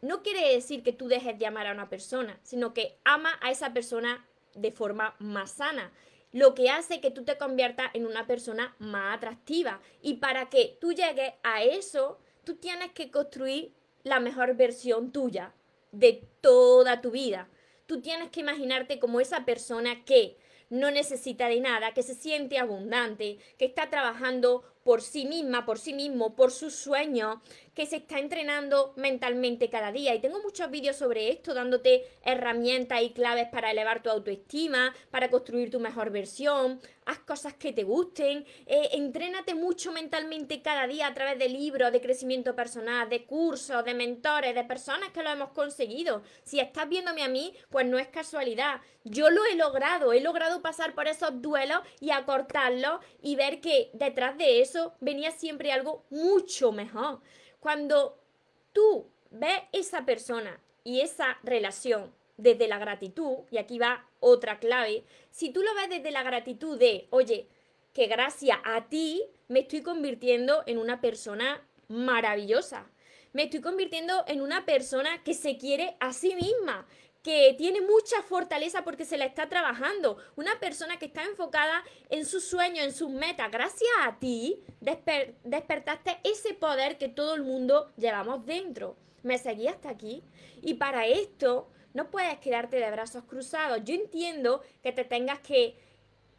no 0.00 0.22
quiere 0.22 0.54
decir 0.54 0.82
que 0.82 0.92
tú 0.92 1.08
dejes 1.08 1.38
de 1.38 1.46
amar 1.46 1.66
a 1.66 1.72
una 1.72 1.88
persona, 1.88 2.38
sino 2.42 2.74
que 2.74 2.98
ama 3.04 3.38
a 3.40 3.50
esa 3.50 3.72
persona 3.72 4.26
de 4.54 4.70
forma 4.70 5.14
más 5.18 5.52
sana. 5.52 5.92
Lo 6.32 6.54
que 6.54 6.68
hace 6.68 7.00
que 7.00 7.10
tú 7.10 7.24
te 7.24 7.38
conviertas 7.38 7.90
en 7.94 8.06
una 8.06 8.26
persona 8.26 8.74
más 8.78 9.16
atractiva. 9.16 9.80
Y 10.02 10.14
para 10.14 10.50
que 10.50 10.76
tú 10.80 10.92
llegues 10.92 11.32
a 11.42 11.62
eso, 11.62 12.18
tú 12.44 12.56
tienes 12.56 12.92
que 12.92 13.10
construir 13.10 13.72
la 14.02 14.20
mejor 14.20 14.56
versión 14.56 15.12
tuya 15.12 15.54
de 15.92 16.26
toda 16.40 17.00
tu 17.00 17.12
vida. 17.12 17.48
Tú 17.86 18.00
tienes 18.00 18.30
que 18.30 18.40
imaginarte 18.40 18.98
como 18.98 19.20
esa 19.20 19.44
persona 19.44 20.04
que 20.04 20.36
no 20.70 20.90
necesita 20.90 21.48
de 21.48 21.60
nada, 21.60 21.94
que 21.94 22.02
se 22.02 22.14
siente 22.14 22.58
abundante, 22.58 23.38
que 23.58 23.64
está 23.64 23.90
trabajando 23.90 24.64
por 24.84 25.02
sí 25.02 25.24
misma, 25.24 25.64
por 25.64 25.78
sí 25.78 25.92
mismo, 25.92 26.36
por 26.36 26.52
sus 26.52 26.74
sueños, 26.74 27.38
que 27.74 27.86
se 27.86 27.96
está 27.96 28.18
entrenando 28.18 28.92
mentalmente 28.96 29.68
cada 29.68 29.90
día. 29.90 30.14
Y 30.14 30.20
tengo 30.20 30.40
muchos 30.40 30.70
vídeos 30.70 30.96
sobre 30.96 31.30
esto, 31.30 31.54
dándote 31.54 32.04
herramientas 32.22 33.02
y 33.02 33.10
claves 33.10 33.48
para 33.50 33.70
elevar 33.70 34.02
tu 34.02 34.10
autoestima, 34.10 34.94
para 35.10 35.30
construir 35.30 35.70
tu 35.70 35.80
mejor 35.80 36.10
versión. 36.10 36.80
Haz 37.06 37.18
cosas 37.20 37.54
que 37.54 37.72
te 37.72 37.82
gusten, 37.82 38.46
eh, 38.66 38.90
entrénate 38.92 39.54
mucho 39.54 39.92
mentalmente 39.92 40.62
cada 40.62 40.86
día 40.86 41.06
a 41.06 41.14
través 41.14 41.38
de 41.38 41.48
libros 41.48 41.92
de 41.92 42.00
crecimiento 42.00 42.54
personal, 42.54 43.08
de 43.08 43.24
cursos, 43.24 43.84
de 43.84 43.94
mentores, 43.94 44.54
de 44.54 44.64
personas 44.64 45.10
que 45.10 45.22
lo 45.22 45.30
hemos 45.30 45.50
conseguido. 45.50 46.22
Si 46.44 46.60
estás 46.60 46.88
viéndome 46.88 47.22
a 47.22 47.28
mí, 47.28 47.54
pues 47.70 47.86
no 47.86 47.98
es 47.98 48.08
casualidad. 48.08 48.80
Yo 49.06 49.28
lo 49.28 49.44
he 49.44 49.54
logrado, 49.54 50.14
he 50.14 50.20
logrado 50.22 50.62
pasar 50.62 50.94
por 50.94 51.08
esos 51.08 51.42
duelos 51.42 51.80
y 52.00 52.10
acortarlos 52.10 53.00
y 53.20 53.36
ver 53.36 53.60
que 53.60 53.90
detrás 53.92 54.38
de 54.38 54.62
eso 54.62 54.73
venía 55.00 55.30
siempre 55.30 55.72
algo 55.72 56.04
mucho 56.10 56.72
mejor. 56.72 57.20
Cuando 57.60 58.18
tú 58.72 59.06
ves 59.30 59.62
esa 59.72 60.04
persona 60.04 60.60
y 60.82 61.00
esa 61.00 61.38
relación 61.42 62.12
desde 62.36 62.68
la 62.68 62.78
gratitud, 62.78 63.38
y 63.50 63.58
aquí 63.58 63.78
va 63.78 64.08
otra 64.20 64.58
clave, 64.58 65.04
si 65.30 65.50
tú 65.50 65.62
lo 65.62 65.74
ves 65.74 65.88
desde 65.88 66.10
la 66.10 66.22
gratitud 66.22 66.78
de, 66.78 67.06
oye, 67.10 67.48
que 67.92 68.06
gracias 68.06 68.58
a 68.64 68.88
ti 68.88 69.22
me 69.48 69.60
estoy 69.60 69.82
convirtiendo 69.82 70.62
en 70.66 70.78
una 70.78 71.00
persona 71.00 71.66
maravillosa, 71.88 72.90
me 73.32 73.44
estoy 73.44 73.60
convirtiendo 73.60 74.24
en 74.26 74.40
una 74.40 74.64
persona 74.64 75.22
que 75.22 75.34
se 75.34 75.56
quiere 75.58 75.96
a 76.00 76.12
sí 76.12 76.34
misma, 76.34 76.86
que 77.24 77.54
tiene 77.56 77.80
mucha 77.80 78.22
fortaleza 78.22 78.84
porque 78.84 79.06
se 79.06 79.16
la 79.16 79.24
está 79.24 79.48
trabajando. 79.48 80.18
Una 80.36 80.60
persona 80.60 80.98
que 80.98 81.06
está 81.06 81.24
enfocada 81.24 81.82
en 82.10 82.26
sus 82.26 82.44
sueños, 82.44 82.84
en 82.84 82.92
sus 82.92 83.08
metas. 83.08 83.50
Gracias 83.50 83.90
a 84.02 84.18
ti 84.18 84.62
despertaste 84.80 86.18
ese 86.22 86.52
poder 86.52 86.98
que 86.98 87.08
todo 87.08 87.34
el 87.34 87.42
mundo 87.42 87.90
llevamos 87.96 88.44
dentro. 88.44 88.96
¿Me 89.22 89.38
seguí 89.38 89.66
hasta 89.68 89.88
aquí? 89.88 90.22
Y 90.60 90.74
para 90.74 91.06
esto 91.06 91.70
no 91.94 92.10
puedes 92.10 92.38
quedarte 92.40 92.76
de 92.76 92.90
brazos 92.90 93.24
cruzados. 93.24 93.80
Yo 93.84 93.94
entiendo 93.94 94.60
que 94.82 94.92
te 94.92 95.04
tengas 95.04 95.38
que, 95.38 95.78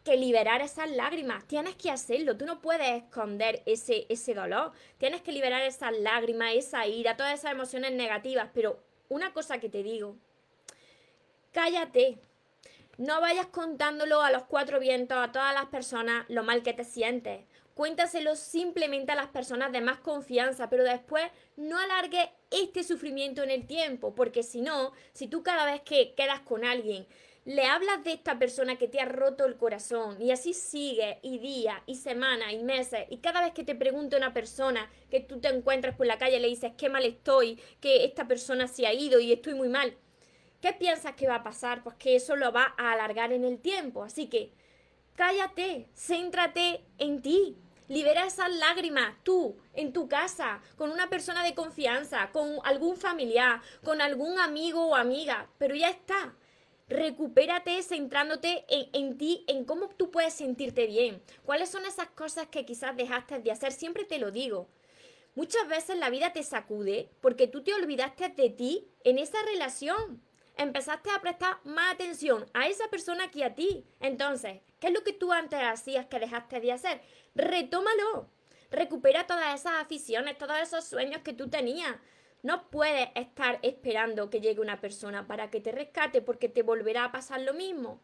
que 0.04 0.18
liberar 0.18 0.62
esas 0.62 0.92
lágrimas. 0.92 1.48
Tienes 1.48 1.76
que 1.76 1.90
hacerlo. 1.90 2.38
Tú 2.38 2.46
no 2.46 2.62
puedes 2.62 3.02
esconder 3.02 3.64
ese, 3.66 4.06
ese 4.08 4.36
dolor. 4.36 4.72
Tienes 5.00 5.24
que 5.24 5.32
liberar 5.32 5.64
esas 5.64 5.98
lágrimas, 5.98 6.54
esa 6.54 6.86
ira, 6.86 7.18
todas 7.18 7.40
esas 7.40 7.54
emociones 7.54 7.92
negativas. 7.94 8.52
Pero 8.54 8.80
una 9.10 9.34
cosa 9.34 9.58
que 9.58 9.70
te 9.70 9.82
digo 9.82 10.16
cállate. 11.56 12.18
No 12.98 13.22
vayas 13.22 13.46
contándolo 13.48 14.22
a 14.22 14.30
los 14.30 14.44
cuatro 14.44 14.78
vientos, 14.78 15.18
a 15.18 15.32
todas 15.32 15.54
las 15.54 15.68
personas, 15.68 16.26
lo 16.28 16.44
mal 16.44 16.64
que 16.64 16.74
te 16.74 16.84
sientes. 16.84 17.46
Cuéntaselo 17.74 18.36
simplemente 18.36 19.14
a 19.14 19.16
las 19.16 19.28
personas 19.28 19.72
de 19.72 19.80
más 19.80 20.00
confianza, 20.00 20.70
pero 20.70 20.84
después 20.84 21.24
no 21.56 21.78
alargue 21.78 22.30
este 22.52 22.84
sufrimiento 22.84 23.42
en 23.42 23.52
el 23.52 23.68
tiempo, 23.68 24.14
porque 24.16 24.44
si 24.44 24.62
no, 24.62 24.92
si 25.14 25.28
tú 25.28 25.44
cada 25.44 25.66
vez 25.66 25.82
que 25.82 26.14
quedas 26.14 26.42
con 26.42 26.66
alguien 26.66 27.08
le 27.46 27.64
hablas 27.66 28.04
de 28.04 28.12
esta 28.12 28.40
persona 28.40 28.76
que 28.76 28.88
te 28.88 29.00
ha 29.00 29.06
roto 29.06 29.46
el 29.46 29.56
corazón 29.56 30.20
y 30.20 30.32
así 30.32 30.56
sigue 30.56 31.20
y 31.22 31.38
día 31.38 31.84
y 31.86 31.94
semana 31.94 32.52
y 32.52 32.64
meses 32.64 33.06
y 33.12 33.18
cada 33.18 33.42
vez 33.42 33.54
que 33.54 33.64
te 33.64 33.76
pregunte 33.76 34.18
una 34.18 34.34
persona 34.34 34.90
que 35.12 35.20
tú 35.20 35.40
te 35.40 35.50
encuentras 35.50 35.96
por 35.96 36.08
la 36.08 36.18
calle 36.18 36.40
le 36.40 36.48
dices 36.48 36.72
qué 36.76 36.90
mal 36.90 37.06
estoy, 37.06 37.62
que 37.80 38.04
esta 38.04 38.28
persona 38.28 38.68
se 38.68 38.88
ha 38.88 38.94
ido 38.94 39.20
y 39.20 39.32
estoy 39.32 39.54
muy 39.54 39.70
mal, 39.70 39.96
¿Qué 40.62 40.74
piensas 40.74 41.16
que 41.16 41.28
va 41.28 41.36
a 41.36 41.44
pasar? 41.44 41.84
Pues 41.84 41.96
que 41.98 42.16
eso 42.16 42.36
lo 42.36 42.52
va 42.52 42.74
a 42.78 42.94
alargar 42.94 43.32
en 43.34 43.44
el 43.44 43.60
tiempo. 43.60 44.04
Así 44.04 44.28
que 44.28 44.52
cállate, 45.16 45.90
céntrate 45.96 46.84
en 46.98 47.22
ti. 47.22 47.58
Libera 47.88 48.26
esas 48.26 48.52
lágrimas 48.52 49.16
tú, 49.24 49.58
en 49.74 49.94
tu 49.94 50.08
casa, 50.08 50.60
con 50.76 50.92
una 50.92 51.08
persona 51.08 51.44
de 51.44 51.54
confianza, 51.54 52.32
con 52.32 52.58
algún 52.64 52.98
familiar, 52.98 53.62
con 53.84 54.02
algún 54.02 54.40
amigo 54.40 54.88
o 54.88 54.96
amiga. 54.96 55.50
Pero 55.60 55.76
ya 55.76 55.90
está. 55.90 56.34
Recupérate 56.88 57.82
centrándote 57.84 58.66
en, 58.68 58.90
en, 58.94 59.18
ti, 59.18 59.44
en 59.48 59.66
cómo 59.66 59.90
tú 59.90 60.10
puedes 60.10 60.34
sentirte 60.34 60.88
bien. 60.88 61.22
¿Cuáles 61.44 61.70
son 61.70 61.86
esas 61.86 62.08
cosas 62.10 62.48
que 62.48 62.66
quizás 62.66 62.96
dejaste 62.96 63.40
de 63.40 63.52
hacer? 63.52 63.72
Siempre 63.72 64.04
te 64.04 64.18
lo 64.18 64.32
digo. 64.32 64.68
Muchas 65.36 65.68
veces 65.68 65.98
la 65.98 66.10
vida 66.10 66.32
te 66.32 66.44
sacude 66.44 67.10
porque 67.22 67.48
tú 67.48 67.62
te 67.62 67.74
olvidaste 67.74 68.30
de 68.30 68.50
ti 68.50 68.88
en 69.04 69.20
esa 69.20 69.38
relación 69.44 70.22
empezaste 70.58 71.10
a 71.12 71.22
prestar 71.22 71.60
más 71.64 71.94
atención 71.94 72.46
a 72.54 72.68
esa 72.68 72.88
persona 72.90 73.30
que 73.32 73.44
a 73.44 73.56
ti. 73.56 73.86
Entonces, 74.00 74.62
¿qué 74.80 74.88
es 74.88 74.94
lo 74.94 75.04
que 75.04 75.14
tú 75.14 75.32
antes 75.32 75.60
hacías 75.62 76.06
que 76.06 76.20
dejaste 76.20 76.60
de 76.60 76.72
hacer? 76.72 77.02
Retómalo. 77.36 78.30
Recupera 78.72 79.28
todas 79.28 79.60
esas 79.60 79.82
aficiones, 79.82 80.38
todos 80.38 80.58
esos 80.58 80.84
sueños 80.86 81.22
que 81.22 81.34
tú 81.34 81.50
tenías. 81.50 81.96
No 82.44 82.70
puedes 82.70 83.10
estar 83.16 83.60
esperando 83.62 84.30
que 84.30 84.42
llegue 84.42 84.62
una 84.62 84.82
persona 84.82 85.28
para 85.28 85.50
que 85.50 85.62
te 85.62 85.72
rescate 85.72 86.22
porque 86.22 86.50
te 86.50 86.64
volverá 86.64 87.06
a 87.06 87.12
pasar 87.12 87.42
lo 87.42 87.54
mismo. 87.54 88.00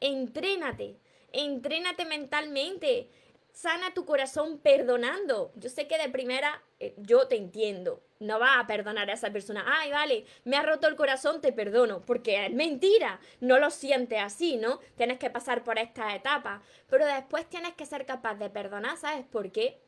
Entrénate, 0.00 0.96
entrénate 1.32 2.04
mentalmente, 2.04 3.08
sana 3.52 3.92
tu 3.94 4.04
corazón 4.04 4.58
perdonando. 4.58 5.52
Yo 5.56 5.68
sé 5.68 5.88
que 5.88 5.98
de 5.98 6.08
primera 6.08 6.62
eh, 6.80 6.94
yo 6.98 7.28
te 7.28 7.36
entiendo. 7.36 8.00
No 8.22 8.38
vas 8.38 8.58
a 8.58 8.66
perdonar 8.66 9.10
a 9.10 9.14
esa 9.14 9.30
persona. 9.30 9.64
Ay, 9.66 9.90
vale, 9.90 10.24
me 10.44 10.56
ha 10.56 10.62
roto 10.62 10.86
el 10.86 10.96
corazón, 10.96 11.40
te 11.40 11.52
perdono. 11.52 12.00
Porque 12.00 12.46
es 12.46 12.52
mentira. 12.52 13.20
No 13.40 13.58
lo 13.58 13.70
sientes 13.70 14.20
así, 14.20 14.56
¿no? 14.56 14.78
Tienes 14.96 15.18
que 15.18 15.30
pasar 15.30 15.64
por 15.64 15.78
esta 15.78 16.14
etapa. 16.14 16.62
Pero 16.88 17.04
después 17.04 17.48
tienes 17.48 17.74
que 17.74 17.86
ser 17.86 18.06
capaz 18.06 18.36
de 18.36 18.48
perdonar. 18.48 18.96
¿Sabes 18.96 19.24
por 19.26 19.50
qué? 19.50 19.80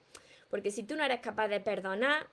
Porque 0.50 0.70
si 0.70 0.82
tú 0.82 0.96
no 0.96 1.04
eres 1.04 1.20
capaz 1.20 1.48
de 1.48 1.60
perdonar, 1.60 2.26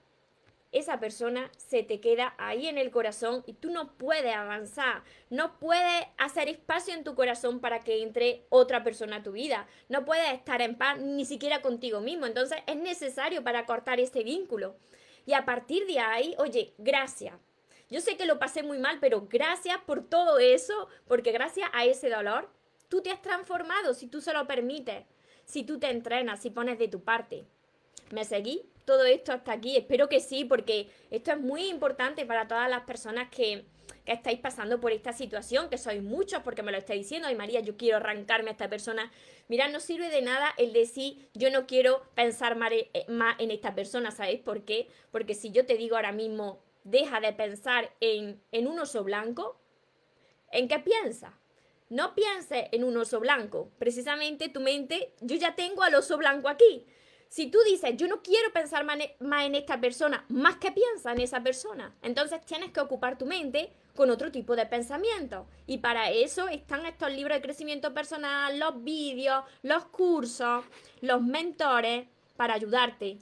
esa 0.72 1.00
persona 1.00 1.52
se 1.58 1.84
te 1.84 2.00
queda 2.00 2.34
ahí 2.38 2.68
en 2.68 2.78
el 2.78 2.92
corazón 2.92 3.44
y 3.46 3.54
tú 3.54 3.70
no 3.72 3.94
puedes 3.98 4.34
avanzar, 4.34 5.04
no 5.30 5.60
puedes 5.60 6.06
hacer 6.18 6.48
espacio 6.48 6.94
en 6.94 7.04
tu 7.04 7.14
corazón 7.14 7.60
para 7.60 7.82
que 7.82 8.02
entre 8.02 8.46
otra 8.50 8.84
persona 8.84 9.18
a 9.18 9.24
tu 9.24 9.34
vida, 9.34 9.68
no 9.90 10.06
puedes 10.06 10.32
estar 10.34 10.62
en 10.62 10.78
paz 10.78 10.98
ni 11.00 11.26
siquiera 11.26 11.62
contigo 11.62 12.00
mismo, 12.00 12.26
entonces 12.26 12.60
es 12.68 12.78
necesario 12.78 13.44
para 13.44 13.66
cortar 13.66 14.00
ese 14.00 14.24
vínculo. 14.24 14.76
Y 15.26 15.34
a 15.34 15.46
partir 15.46 15.86
de 15.88 16.00
ahí, 16.00 16.36
oye, 16.38 16.74
gracias. 16.78 17.36
Yo 17.90 18.02
sé 18.02 18.18
que 18.18 18.26
lo 18.26 18.40
pasé 18.40 18.64
muy 18.64 18.80
mal, 18.80 19.00
pero 19.00 19.28
gracias 19.30 19.78
por 19.86 20.08
todo 20.08 20.40
eso, 20.40 20.88
porque 21.08 21.32
gracias 21.32 21.70
a 21.74 21.86
ese 21.86 22.10
dolor, 22.10 22.50
tú 22.88 23.02
te 23.02 23.12
has 23.12 23.22
transformado 23.22 23.94
si 23.94 24.08
tú 24.08 24.22
se 24.22 24.34
lo 24.34 24.48
permites, 24.48 25.06
si 25.44 25.64
tú 25.64 25.80
te 25.80 25.90
entrenas, 25.90 26.42
si 26.42 26.50
pones 26.50 26.80
de 26.80 26.88
tu 26.88 27.04
parte. 27.04 27.46
¿Me 28.12 28.26
seguí? 28.26 28.72
todo 28.86 29.06
esto 29.06 29.32
hasta 29.32 29.54
aquí. 29.54 29.78
Espero 29.78 30.10
que 30.10 30.20
sí, 30.20 30.46
porque 30.46 30.90
esto 31.10 31.32
es 31.32 31.40
muy 31.40 31.70
importante 31.70 32.26
para 32.26 32.48
todas 32.48 32.70
las 32.70 32.84
personas 32.84 33.30
que, 33.30 33.66
estáis 34.06 34.40
pasando 34.40 34.80
por 34.80 34.92
esta 34.92 35.14
situación, 35.14 35.70
que 35.70 35.78
sois 35.78 36.02
muchos, 36.02 36.42
porque 36.44 36.64
me 36.64 36.72
lo 36.72 36.78
estáis 36.78 37.02
diciendo, 37.02 37.28
ay 37.28 37.36
María, 37.36 37.60
yo 37.60 37.78
quiero 37.78 37.98
arrancarme 37.98 38.50
a 38.50 38.54
esta 38.54 38.70
persona. 38.70 39.12
Mira, 39.48 39.68
no 39.68 39.80
sirve 39.80 40.10
de 40.10 40.22
nada 40.22 40.54
el 40.58 40.74
decir, 40.74 41.30
yo 41.34 41.50
no 41.52 41.68
quiero 41.68 42.04
pensar 42.16 42.58
eh, 42.72 43.06
más 43.08 43.40
en 43.40 43.52
esta 43.52 43.76
persona, 43.76 44.12
¿sabéis 44.12 44.42
por 44.42 44.64
qué? 44.64 44.88
Porque 45.12 45.34
si 45.34 45.52
yo 45.52 45.66
te 45.66 45.78
digo 45.78 45.96
ahora 45.96 46.12
mismo, 46.12 46.60
deja 46.84 47.20
de 47.20 47.34
pensar 47.34 47.92
en, 48.00 48.42
en 48.52 48.68
un 48.68 48.80
oso 48.80 49.04
blanco, 49.04 49.60
¿en 50.52 50.68
qué 50.68 50.80
piensas? 50.80 51.34
No 51.90 52.16
pienses 52.16 52.68
en 52.72 52.86
un 52.86 52.96
oso 52.96 53.20
blanco. 53.20 53.70
Precisamente 53.78 54.48
tu 54.48 54.62
mente, 54.62 55.14
yo 55.20 55.36
ya 55.36 55.56
tengo 55.56 55.84
al 55.84 55.96
oso 55.96 56.18
blanco 56.18 56.48
aquí. 56.48 56.86
Si 57.28 57.48
tú 57.48 57.60
dices, 57.66 57.96
yo 57.98 58.08
no 58.08 58.22
quiero 58.22 58.52
pensar 58.52 58.84
más 58.86 59.46
en 59.46 59.56
esta 59.56 59.80
persona, 59.80 60.26
más 60.30 60.58
que 60.58 60.72
piensa 60.72 61.12
en 61.12 61.22
esa 61.22 61.42
persona, 61.42 61.96
entonces 62.02 62.46
tienes 62.46 62.72
que 62.72 62.82
ocupar 62.82 63.18
tu 63.18 63.26
mente 63.26 63.72
con 63.96 64.10
otro 64.10 64.32
tipo 64.32 64.56
de 64.56 64.66
pensamiento. 64.66 65.48
Y 65.68 65.80
para 65.80 66.10
eso 66.12 66.48
están 66.48 66.86
estos 66.86 67.12
libros 67.12 67.38
de 67.38 67.42
crecimiento 67.42 67.94
personal, 67.94 68.60
los 68.60 68.84
vídeos, 68.84 69.44
los 69.64 69.86
cursos, 69.86 70.66
los 71.02 71.22
mentores, 71.22 72.08
para 72.38 72.56
ayudarte. 72.56 73.18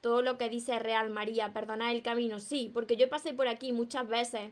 Todo 0.00 0.22
lo 0.22 0.38
que 0.38 0.48
dice 0.48 0.78
Real 0.78 1.10
María, 1.10 1.52
perdonar 1.52 1.94
el 1.94 2.02
camino, 2.02 2.40
sí, 2.40 2.70
porque 2.72 2.96
yo 2.96 3.08
pasé 3.08 3.34
por 3.34 3.48
aquí 3.48 3.72
muchas 3.72 4.08
veces. 4.08 4.50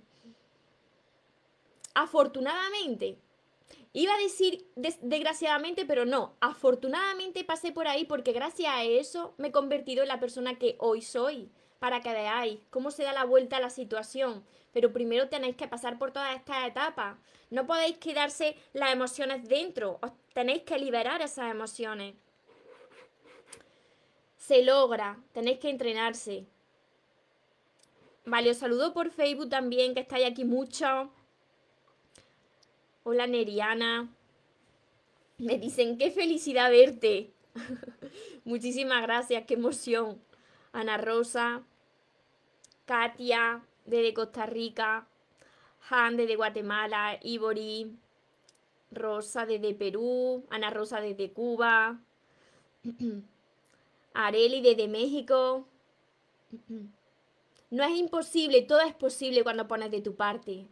Afortunadamente, 1.95 3.19
Iba 3.95 4.15
a 4.15 4.19
decir 4.19 4.67
desgraciadamente, 4.77 5.87
pero 5.87 6.05
no. 6.05 6.35
Afortunadamente 6.41 7.43
pasé 7.45 7.73
por 7.73 7.89
ahí 7.89 8.05
porque 8.05 8.33
gracias 8.33 8.73
a 8.73 8.85
eso 8.85 9.35
me 9.39 9.49
he 9.49 9.53
convertido 9.53 10.03
en 10.03 10.09
la 10.09 10.21
persona 10.21 10.59
que 10.59 10.77
hoy 10.79 11.03
soy. 11.03 11.51
Para 11.79 12.01
que 12.01 12.13
veáis 12.13 12.59
cómo 12.71 12.91
se 12.91 13.05
da 13.05 13.13
la 13.13 13.25
vuelta 13.25 13.57
a 13.57 13.61
la 13.61 13.71
situación. 13.71 14.45
Pero 14.73 14.93
primero 14.93 15.29
tenéis 15.29 15.57
que 15.57 15.69
pasar 15.69 15.99
por 15.99 16.13
todas 16.13 16.35
estas 16.37 16.67
etapas. 16.67 17.17
No 17.51 17.67
podéis 17.67 17.99
quedarse 17.99 18.57
las 18.73 18.93
emociones 18.93 19.49
dentro. 19.49 19.99
Os 20.03 20.13
tenéis 20.35 20.63
que 20.63 20.79
liberar 20.79 21.23
esas 21.23 21.51
emociones. 21.51 22.15
Se 24.37 24.63
logra. 24.63 25.19
Tenéis 25.33 25.59
que 25.59 25.71
entrenarse. 25.71 26.47
Vale, 28.25 28.51
os 28.51 28.59
saludo 28.59 28.93
por 28.93 29.11
Facebook 29.11 29.49
también, 29.49 29.95
que 29.95 30.01
estáis 30.01 30.27
aquí 30.27 30.45
mucho. 30.45 31.11
Hola 33.05 33.27
Neriana. 33.27 34.07
Me 35.39 35.57
dicen, 35.57 35.97
qué 35.97 36.11
felicidad 36.11 36.71
verte. 36.71 37.31
Muchísimas 38.45 39.01
gracias, 39.03 39.45
qué 39.47 39.55
emoción. 39.55 40.21
Ana 40.73 40.97
Rosa, 40.99 41.63
Katia, 42.87 43.63
desde 43.87 44.15
Costa 44.15 44.47
Rica, 44.47 45.07
Han 45.91 46.17
desde 46.17 46.37
Guatemala, 46.37 47.19
Ibori, 47.23 47.97
Rosa 48.91 49.47
desde 49.47 49.75
Perú, 49.75 50.45
Ana 50.51 50.71
Rosa 50.71 51.01
desde 51.01 51.33
Cuba, 51.33 51.99
Areli 54.15 54.61
desde 54.61 54.89
México. 54.89 55.67
No 57.71 57.85
es 57.85 57.99
imposible, 57.99 58.63
todo 58.63 58.81
es 58.81 58.95
posible 58.95 59.43
cuando 59.43 59.69
pones 59.69 59.91
de 59.91 60.01
tu 60.01 60.15
parte. 60.17 60.67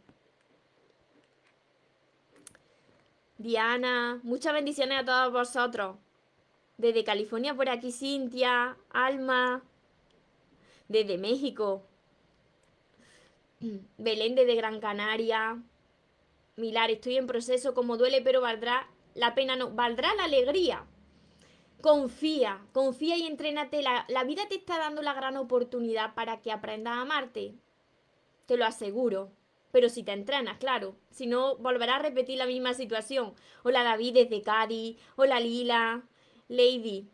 Diana, 3.36 4.18
muchas 4.22 4.54
bendiciones 4.54 5.00
a 5.00 5.04
todos 5.04 5.30
vosotros. 5.30 5.96
Desde 6.78 7.04
California 7.04 7.54
por 7.54 7.68
aquí 7.68 7.92
Cintia, 7.92 8.78
Alma, 8.88 9.62
desde 10.88 11.18
México, 11.18 11.82
Belén 13.98 14.34
desde 14.34 14.54
Gran 14.54 14.80
Canaria, 14.80 15.62
Milar, 16.56 16.90
estoy 16.90 17.18
en 17.18 17.26
proceso, 17.26 17.74
como 17.74 17.98
duele, 17.98 18.22
pero 18.22 18.40
valdrá 18.40 18.88
la 19.14 19.34
pena, 19.34 19.56
no, 19.56 19.72
valdrá 19.72 20.14
la 20.14 20.24
alegría. 20.24 20.86
Confía, 21.82 22.66
confía 22.72 23.16
y 23.18 23.26
entrénate. 23.26 23.82
La, 23.82 24.06
la 24.08 24.24
vida 24.24 24.48
te 24.48 24.54
está 24.54 24.78
dando 24.78 25.02
la 25.02 25.12
gran 25.12 25.36
oportunidad 25.36 26.14
para 26.14 26.40
que 26.40 26.50
aprendas 26.50 26.94
a 26.94 27.02
amarte. 27.02 27.54
Te 28.46 28.56
lo 28.56 28.64
aseguro. 28.64 29.32
Pero 29.70 29.90
si 29.90 30.02
te 30.02 30.12
entrenas, 30.12 30.56
claro. 30.56 30.96
Si 31.10 31.26
no, 31.26 31.56
volverás 31.56 32.00
a 32.00 32.02
repetir 32.02 32.38
la 32.38 32.46
misma 32.46 32.72
situación. 32.72 33.34
Hola 33.62 33.84
David 33.84 34.14
desde 34.14 34.40
Cádiz. 34.40 34.96
Hola 35.16 35.38
Lila. 35.40 36.04
Lady, 36.48 37.10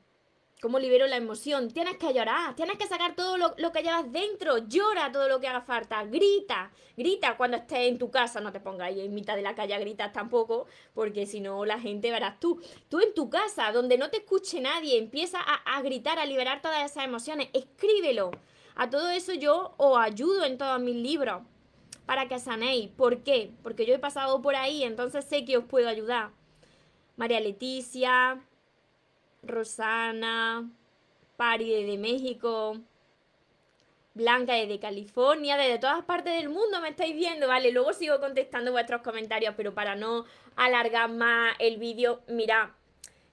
¿cómo 0.63 0.79
libero 0.79 1.09
la 1.09 1.17
emoción? 1.17 1.73
Tienes 1.73 1.97
que 1.97 2.15
llorar, 2.15 2.55
tienes 2.55 2.79
que 2.79 2.87
sacar 2.87 3.17
todo 3.17 3.37
lo, 3.37 3.73
que 3.73 3.83
llevas 3.83 4.11
dentro, 4.13 4.59
llora 4.59 5.11
todo 5.11 5.29
lo 5.29 5.41
que 5.41 5.49
haga 5.49 5.61
falta, 5.61 6.05
grita, 6.05 6.71
grita 6.97 7.37
cuando 7.37 7.57
estés 7.57 7.89
en 7.89 7.99
tu 7.99 8.13
casa, 8.13 8.41
no 8.41 8.53
te 8.53 8.61
pongas 8.61 8.87
ahí 8.87 9.01
en 9.01 9.13
mitad 9.13 9.35
de 9.35 9.43
la 9.43 9.57
calle 9.57 9.75
a 9.75 9.81
gritar 9.81 10.13
tampoco, 10.13 10.67
porque 10.95 11.27
si 11.27 11.41
no 11.41 11.65
la 11.65 11.81
gente 11.81 12.13
verás 12.13 12.39
tú. 12.39 12.63
Tú 12.89 13.01
en 13.01 13.13
tu 13.13 13.29
casa, 13.29 13.73
donde 13.73 13.99
no 13.99 14.09
te 14.09 14.19
escuche 14.19 14.61
nadie, 14.61 14.99
empieza 14.99 15.41
a, 15.41 15.77
a 15.77 15.83
gritar, 15.83 16.21
a 16.21 16.27
liberar 16.27 16.63
todas 16.63 16.89
esas 16.89 17.07
emociones, 17.07 17.49
escríbelo. 17.53 18.31
A 18.77 18.89
todo 18.89 19.11
eso 19.11 19.35
yo 19.35 19.75
os 19.79 19.99
ayudo 19.99 20.45
en 20.45 20.59
todos 20.59 20.81
mis 20.81 20.95
libros 20.95 21.43
para 22.07 22.29
que 22.29 22.39
sanéis. 22.39 22.89
¿Por 22.89 23.25
qué? 23.25 23.51
Porque 23.65 23.85
yo 23.85 23.97
he 23.97 23.99
pasado 23.99 24.41
por 24.41 24.55
ahí, 24.55 24.85
entonces 24.85 25.25
sé 25.25 25.45
que 25.45 25.57
os 25.57 25.65
puedo 25.65 25.89
ayudar. 25.89 26.31
María 27.17 27.41
Leticia, 27.41 28.41
Rosana, 29.43 30.71
Pari 31.37 31.85
de 31.85 31.99
México, 31.99 32.79
Blanca 34.15 34.55
desde 34.55 34.79
California, 34.79 35.57
desde 35.57 35.79
todas 35.79 36.05
partes 36.05 36.35
del 36.35 36.49
mundo 36.49 36.81
me 36.81 36.91
estáis 36.91 37.15
viendo, 37.15 37.49
¿vale? 37.49 37.73
Luego 37.73 37.93
sigo 37.93 38.21
contestando 38.21 38.71
vuestros 38.71 39.03
comentarios, 39.03 39.55
pero 39.57 39.75
para 39.75 39.97
no 39.97 40.27
alargar 40.55 41.11
más 41.11 41.55
el 41.59 41.79
vídeo, 41.79 42.23
mira, 42.29 42.75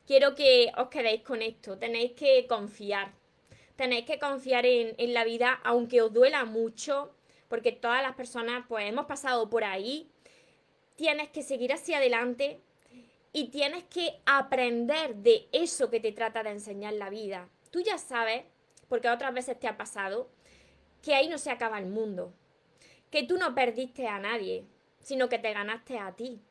quiero 0.08 0.36
que 0.36 0.72
os 0.78 0.88
quedéis 0.88 1.22
con 1.22 1.42
esto, 1.42 1.78
tenéis 1.78 2.14
que 2.14 2.48
confiar, 2.48 3.12
tenéis 3.76 4.06
que 4.06 4.20
confiar 4.20 4.66
en, 4.66 4.96
en 4.98 5.14
la 5.14 5.26
vida, 5.26 5.60
aunque 5.64 6.02
os 6.02 6.14
duela 6.14 6.46
mucho, 6.46 7.14
porque 7.50 7.74
todas 7.74 8.02
las 8.02 8.16
personas 8.16 8.66
pues 8.68 8.88
hemos 8.88 9.06
pasado 9.06 9.50
por 9.50 9.66
ahí, 9.66 10.10
tienes 10.96 11.30
que 11.30 11.44
seguir 11.44 11.74
hacia 11.74 11.98
adelante, 11.98 12.62
y 13.32 13.50
tienes 13.50 13.84
que 13.86 14.20
aprender 14.26 15.16
de 15.16 15.48
eso 15.52 15.90
que 15.90 16.00
te 16.00 16.12
trata 16.12 16.44
de 16.44 16.52
enseñar 16.52 16.94
la 16.94 17.10
vida. 17.10 17.50
Tú 17.72 17.82
ya 17.82 17.98
sabes, 17.98 18.44
porque 18.88 19.10
otras 19.10 19.34
veces 19.34 19.60
te 19.60 19.68
ha 19.68 19.78
pasado, 19.78 20.30
que 21.02 21.14
ahí 21.14 21.30
no 21.30 21.38
se 21.38 21.52
acaba 21.52 21.80
el 21.80 21.86
mundo, 21.86 22.34
que 23.12 23.24
tú 23.24 23.38
no 23.38 23.54
perdiste 23.56 24.08
a 24.08 24.20
nadie, 24.20 24.66
sino 25.00 25.30
que 25.30 25.40
te 25.40 25.54
ganaste 25.54 25.98
a 26.00 26.16
ti. 26.16 26.42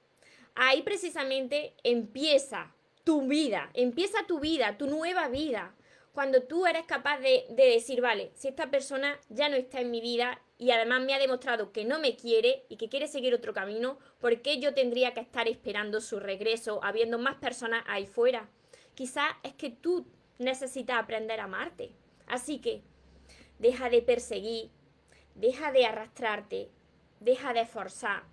Ahí 0.55 0.83
precisamente 0.83 1.75
empieza 1.83 2.75
tu 3.05 3.27
vida, 3.27 3.71
empieza 3.75 4.27
tu 4.27 4.41
vida, 4.41 4.77
tu 4.77 4.87
nueva 4.87 5.29
vida, 5.29 5.75
cuando 6.19 6.43
tú 6.43 6.67
eres 6.67 6.85
capaz 6.85 7.21
de, 7.21 7.47
de 7.49 7.67
decir, 7.67 8.01
vale, 8.01 8.33
si 8.35 8.49
esta 8.49 8.73
persona 8.73 9.21
ya 9.29 9.49
no 9.49 9.55
está 9.55 9.81
en 9.81 9.93
mi 9.93 10.01
vida 10.01 10.43
y 10.59 10.73
además 10.73 11.01
me 11.03 11.15
ha 11.15 11.19
demostrado 11.21 11.71
que 11.71 11.85
no 11.85 12.01
me 12.01 12.17
quiere 12.17 12.65
y 12.69 12.77
que 12.77 12.89
quiere 12.89 13.07
seguir 13.07 13.35
otro 13.35 13.53
camino, 13.53 14.01
¿por 14.19 14.43
qué 14.43 14.59
yo 14.59 14.75
tendría 14.75 15.15
que 15.15 15.21
estar 15.21 15.47
esperando 15.47 16.01
su 16.01 16.19
regreso 16.19 16.81
habiendo 16.83 17.21
más 17.21 17.37
personas 17.37 17.85
ahí 17.87 18.05
fuera? 18.05 18.51
Quizás 18.97 19.29
es 19.45 19.55
que 19.55 19.71
tú 19.71 20.09
necesitas 20.39 20.99
aprender 20.99 21.39
a 21.39 21.45
amarte. 21.45 21.93
Así 22.27 22.59
que 22.59 22.83
deja 23.61 23.89
de 23.89 24.03
perseguir, 24.03 24.73
deja 25.37 25.71
de 25.71 25.87
arrastrarte, 25.87 26.69
deja 27.21 27.53
de 27.53 27.65
forzar. 27.65 28.25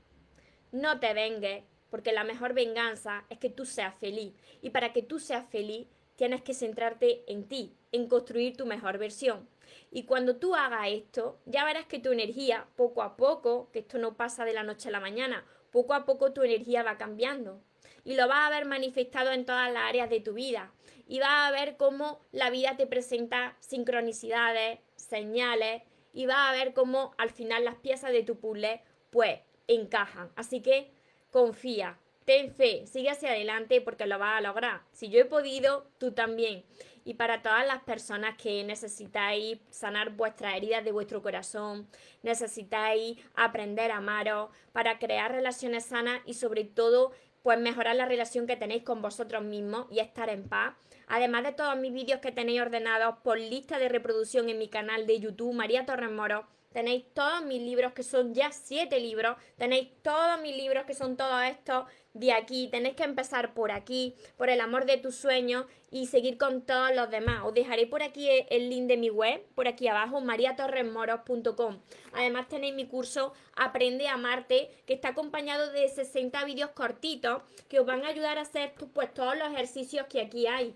No 0.71 1.00
te 1.00 1.13
vengues, 1.13 1.63
porque 1.91 2.13
la 2.13 2.24
mejor 2.24 2.54
venganza 2.54 3.26
es 3.30 3.38
que 3.38 3.52
tú 3.52 3.63
seas 3.63 3.93
feliz. 4.00 4.34
Y 4.63 4.71
para 4.71 4.91
que 4.91 5.04
tú 5.04 5.19
seas 5.19 5.48
feliz, 5.52 5.86
tienes 6.15 6.41
que 6.41 6.54
centrarte 6.54 7.23
en 7.28 7.47
ti, 7.47 7.75
en 7.91 8.08
construir 8.08 8.56
tu 8.56 8.65
mejor 8.65 8.97
versión. 8.97 9.47
Y 9.91 10.04
cuando 10.04 10.38
tú 10.38 10.56
hagas 10.56 10.88
esto, 10.89 11.39
ya 11.45 11.65
verás 11.65 11.86
que 11.86 11.99
tu 11.99 12.12
energía, 12.12 12.67
poco 12.75 13.01
a 13.01 13.15
poco, 13.15 13.69
que 13.71 13.80
esto 13.80 13.97
no 13.97 14.15
pasa 14.15 14.45
de 14.45 14.54
la 14.54 14.63
noche 14.63 14.89
a 14.89 14.91
la 14.91 14.99
mañana, 14.99 15.45
poco 15.71 15.93
a 15.93 16.06
poco 16.06 16.34
tu 16.34 16.43
energía 16.43 16.84
va 16.84 16.97
cambiando. 16.97 17.62
Y 18.04 18.15
lo 18.15 18.28
vas 18.28 18.47
a 18.47 18.49
ver 18.49 18.65
manifestado 18.65 19.32
en 19.32 19.45
todas 19.45 19.71
las 19.71 19.84
áreas 19.84 20.10
de 20.10 20.19
tu 20.19 20.34
vida. 20.34 20.71
Y 21.08 21.19
vas 21.19 21.47
a 21.47 21.51
ver 21.51 21.78
cómo 21.78 22.19
la 22.32 22.49
vida 22.49 22.78
te 22.78 22.88
presenta 22.88 23.56
sincronicidades, 23.60 24.80
señales, 24.95 25.84
y 26.13 26.25
vas 26.28 26.49
a 26.49 26.54
ver 26.54 26.73
cómo 26.73 27.13
al 27.17 27.30
final 27.30 27.65
las 27.65 27.75
piezas 27.75 28.12
de 28.12 28.23
tu 28.23 28.39
puzzle 28.39 28.82
pues 29.10 29.39
encajan. 29.67 30.32
Así 30.36 30.62
que 30.62 30.91
confía, 31.32 31.99
ten 32.25 32.53
fe, 32.53 32.85
sigue 32.88 33.09
hacia 33.09 33.29
adelante 33.29 33.81
porque 33.81 34.07
lo 34.07 34.19
vas 34.19 34.38
a 34.38 34.41
lograr. 34.41 34.81
Si 34.91 35.09
yo 35.09 35.19
he 35.19 35.25
podido, 35.25 35.88
tú 35.97 36.11
también 36.11 36.65
y 37.05 37.13
para 37.13 37.43
todas 37.43 37.65
las 37.67 37.83
personas 37.83 38.35
que 38.35 38.63
necesitáis 38.63 39.59
sanar 39.69 40.09
vuestras 40.09 40.55
heridas 40.55 40.83
de 40.83 40.91
vuestro 40.91 41.21
corazón, 41.21 41.88
necesitáis 42.23 43.17
aprender 43.35 43.91
a 43.91 43.97
amaros 43.97 44.49
para 44.73 44.97
crear 44.97 45.31
relaciones 45.31 45.85
sanas 45.85 46.19
y 46.25 46.33
sobre 46.33 46.63
todo 46.63 47.11
pues 47.43 47.59
mejorar 47.59 47.95
la 47.95 48.07
relación 48.07 48.47
que 48.47 48.57
tenéis 48.57 48.81
con 48.81 49.03
vosotros 49.03 49.43
mismos 49.43 49.85
y 49.91 49.99
estar 49.99 50.29
en 50.29 50.49
paz. 50.49 50.73
Además 51.07 51.43
de 51.43 51.51
todos 51.51 51.77
mis 51.77 51.93
vídeos 51.93 52.19
que 52.19 52.31
tenéis 52.31 52.61
ordenados 52.61 53.17
por 53.23 53.39
lista 53.39 53.77
de 53.77 53.88
reproducción 53.88 54.49
en 54.49 54.57
mi 54.57 54.67
canal 54.67 55.05
de 55.05 55.19
YouTube, 55.19 55.53
María 55.53 55.85
Torres 55.85 56.09
Moro, 56.09 56.47
tenéis 56.75 57.05
todos 57.13 57.41
mis 57.45 57.61
libros, 57.61 57.93
que 57.93 58.03
son 58.03 58.33
ya 58.33 58.51
siete 58.51 58.99
libros, 58.99 59.38
tenéis 59.57 59.88
todos 60.01 60.41
mis 60.41 60.57
libros, 60.57 60.83
que 60.83 60.93
son 60.93 61.15
todos 61.15 61.41
estos 61.43 61.85
de 62.13 62.33
aquí, 62.33 62.67
tenéis 62.69 62.97
que 62.97 63.05
empezar 63.05 63.53
por 63.53 63.71
aquí, 63.71 64.13
por 64.35 64.49
el 64.49 64.59
amor 64.59 64.85
de 64.85 64.97
tus 64.97 65.15
sueños 65.15 65.67
y 65.89 66.07
seguir 66.07 66.38
con 66.38 66.65
todos 66.65 66.93
los 66.93 67.09
demás. 67.09 67.43
Os 67.45 67.53
dejaré 67.53 67.88
por 67.88 68.03
aquí 68.03 68.27
el 68.49 68.69
link 68.69 68.88
de 68.88 68.97
mi 68.97 69.09
web, 69.09 69.41
por 69.55 69.69
aquí 69.69 69.88
abajo, 69.88 70.19
mariatorresmoros.com. 70.19 71.79
Además 72.11 72.49
tenéis 72.49 72.75
mi 72.75 72.88
curso 72.88 73.31
Aprende 73.55 74.09
a 74.09 74.15
amarte, 74.15 74.69
que 74.85 74.95
está 74.95 75.09
acompañado 75.09 75.71
de 75.71 75.88
60 75.88 76.43
vídeos 76.43 76.71
cortitos 76.71 77.41
que 77.69 77.79
os 77.79 77.85
van 77.85 78.03
a 78.03 78.09
ayudar 78.09 78.38
a 78.38 78.41
hacer 78.41 78.73
pues, 78.93 79.13
todos 79.13 79.38
los 79.38 79.47
ejercicios 79.47 80.07
que 80.07 80.19
aquí 80.19 80.45
hay. 80.45 80.75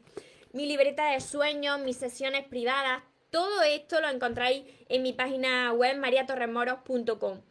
Mi 0.54 0.66
libreta 0.66 1.12
de 1.12 1.20
sueños, 1.20 1.82
mis 1.82 1.98
sesiones 1.98 2.48
privadas, 2.48 3.04
todo 3.32 3.62
esto 3.62 4.02
lo 4.02 4.10
encontráis 4.10 4.64
en 4.88 5.04
mi 5.04 5.14
página 5.14 5.72
web 5.74 5.98
mariatorremoros.com. 5.98 7.42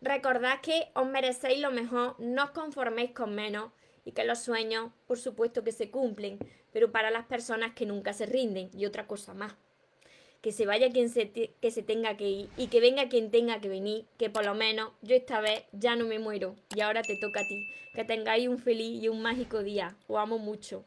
Recordad 0.00 0.60
que 0.60 0.88
os 0.94 1.06
merecéis 1.06 1.60
lo 1.60 1.70
mejor, 1.70 2.16
no 2.18 2.44
os 2.44 2.50
conforméis 2.50 3.12
con 3.12 3.34
menos 3.34 3.72
y 4.04 4.12
que 4.12 4.24
los 4.24 4.38
sueños, 4.38 4.92
por 5.06 5.18
supuesto 5.18 5.64
que 5.64 5.72
se 5.72 5.90
cumplen, 5.90 6.38
pero 6.72 6.92
para 6.92 7.10
las 7.10 7.26
personas 7.26 7.74
que 7.74 7.86
nunca 7.86 8.12
se 8.12 8.26
rinden 8.26 8.70
y 8.72 8.86
otra 8.86 9.06
cosa 9.06 9.34
más. 9.34 9.54
Que 10.40 10.52
se 10.52 10.64
vaya 10.64 10.90
quien 10.90 11.08
se, 11.08 11.30
que 11.32 11.70
se 11.70 11.82
tenga 11.82 12.16
que 12.16 12.28
ir 12.28 12.50
y 12.56 12.68
que 12.68 12.80
venga 12.80 13.08
quien 13.08 13.30
tenga 13.30 13.60
que 13.60 13.68
venir, 13.68 14.06
que 14.16 14.30
por 14.30 14.44
lo 14.44 14.54
menos 14.54 14.92
yo 15.02 15.16
esta 15.16 15.40
vez 15.40 15.64
ya 15.72 15.96
no 15.96 16.06
me 16.06 16.18
muero 16.18 16.54
y 16.74 16.82
ahora 16.82 17.02
te 17.02 17.16
toca 17.16 17.40
a 17.40 17.48
ti. 17.48 17.68
Que 17.94 18.04
tengáis 18.04 18.46
un 18.46 18.58
feliz 18.58 19.02
y 19.02 19.08
un 19.08 19.22
mágico 19.22 19.62
día. 19.62 19.96
Os 20.06 20.18
amo 20.18 20.38
mucho. 20.38 20.84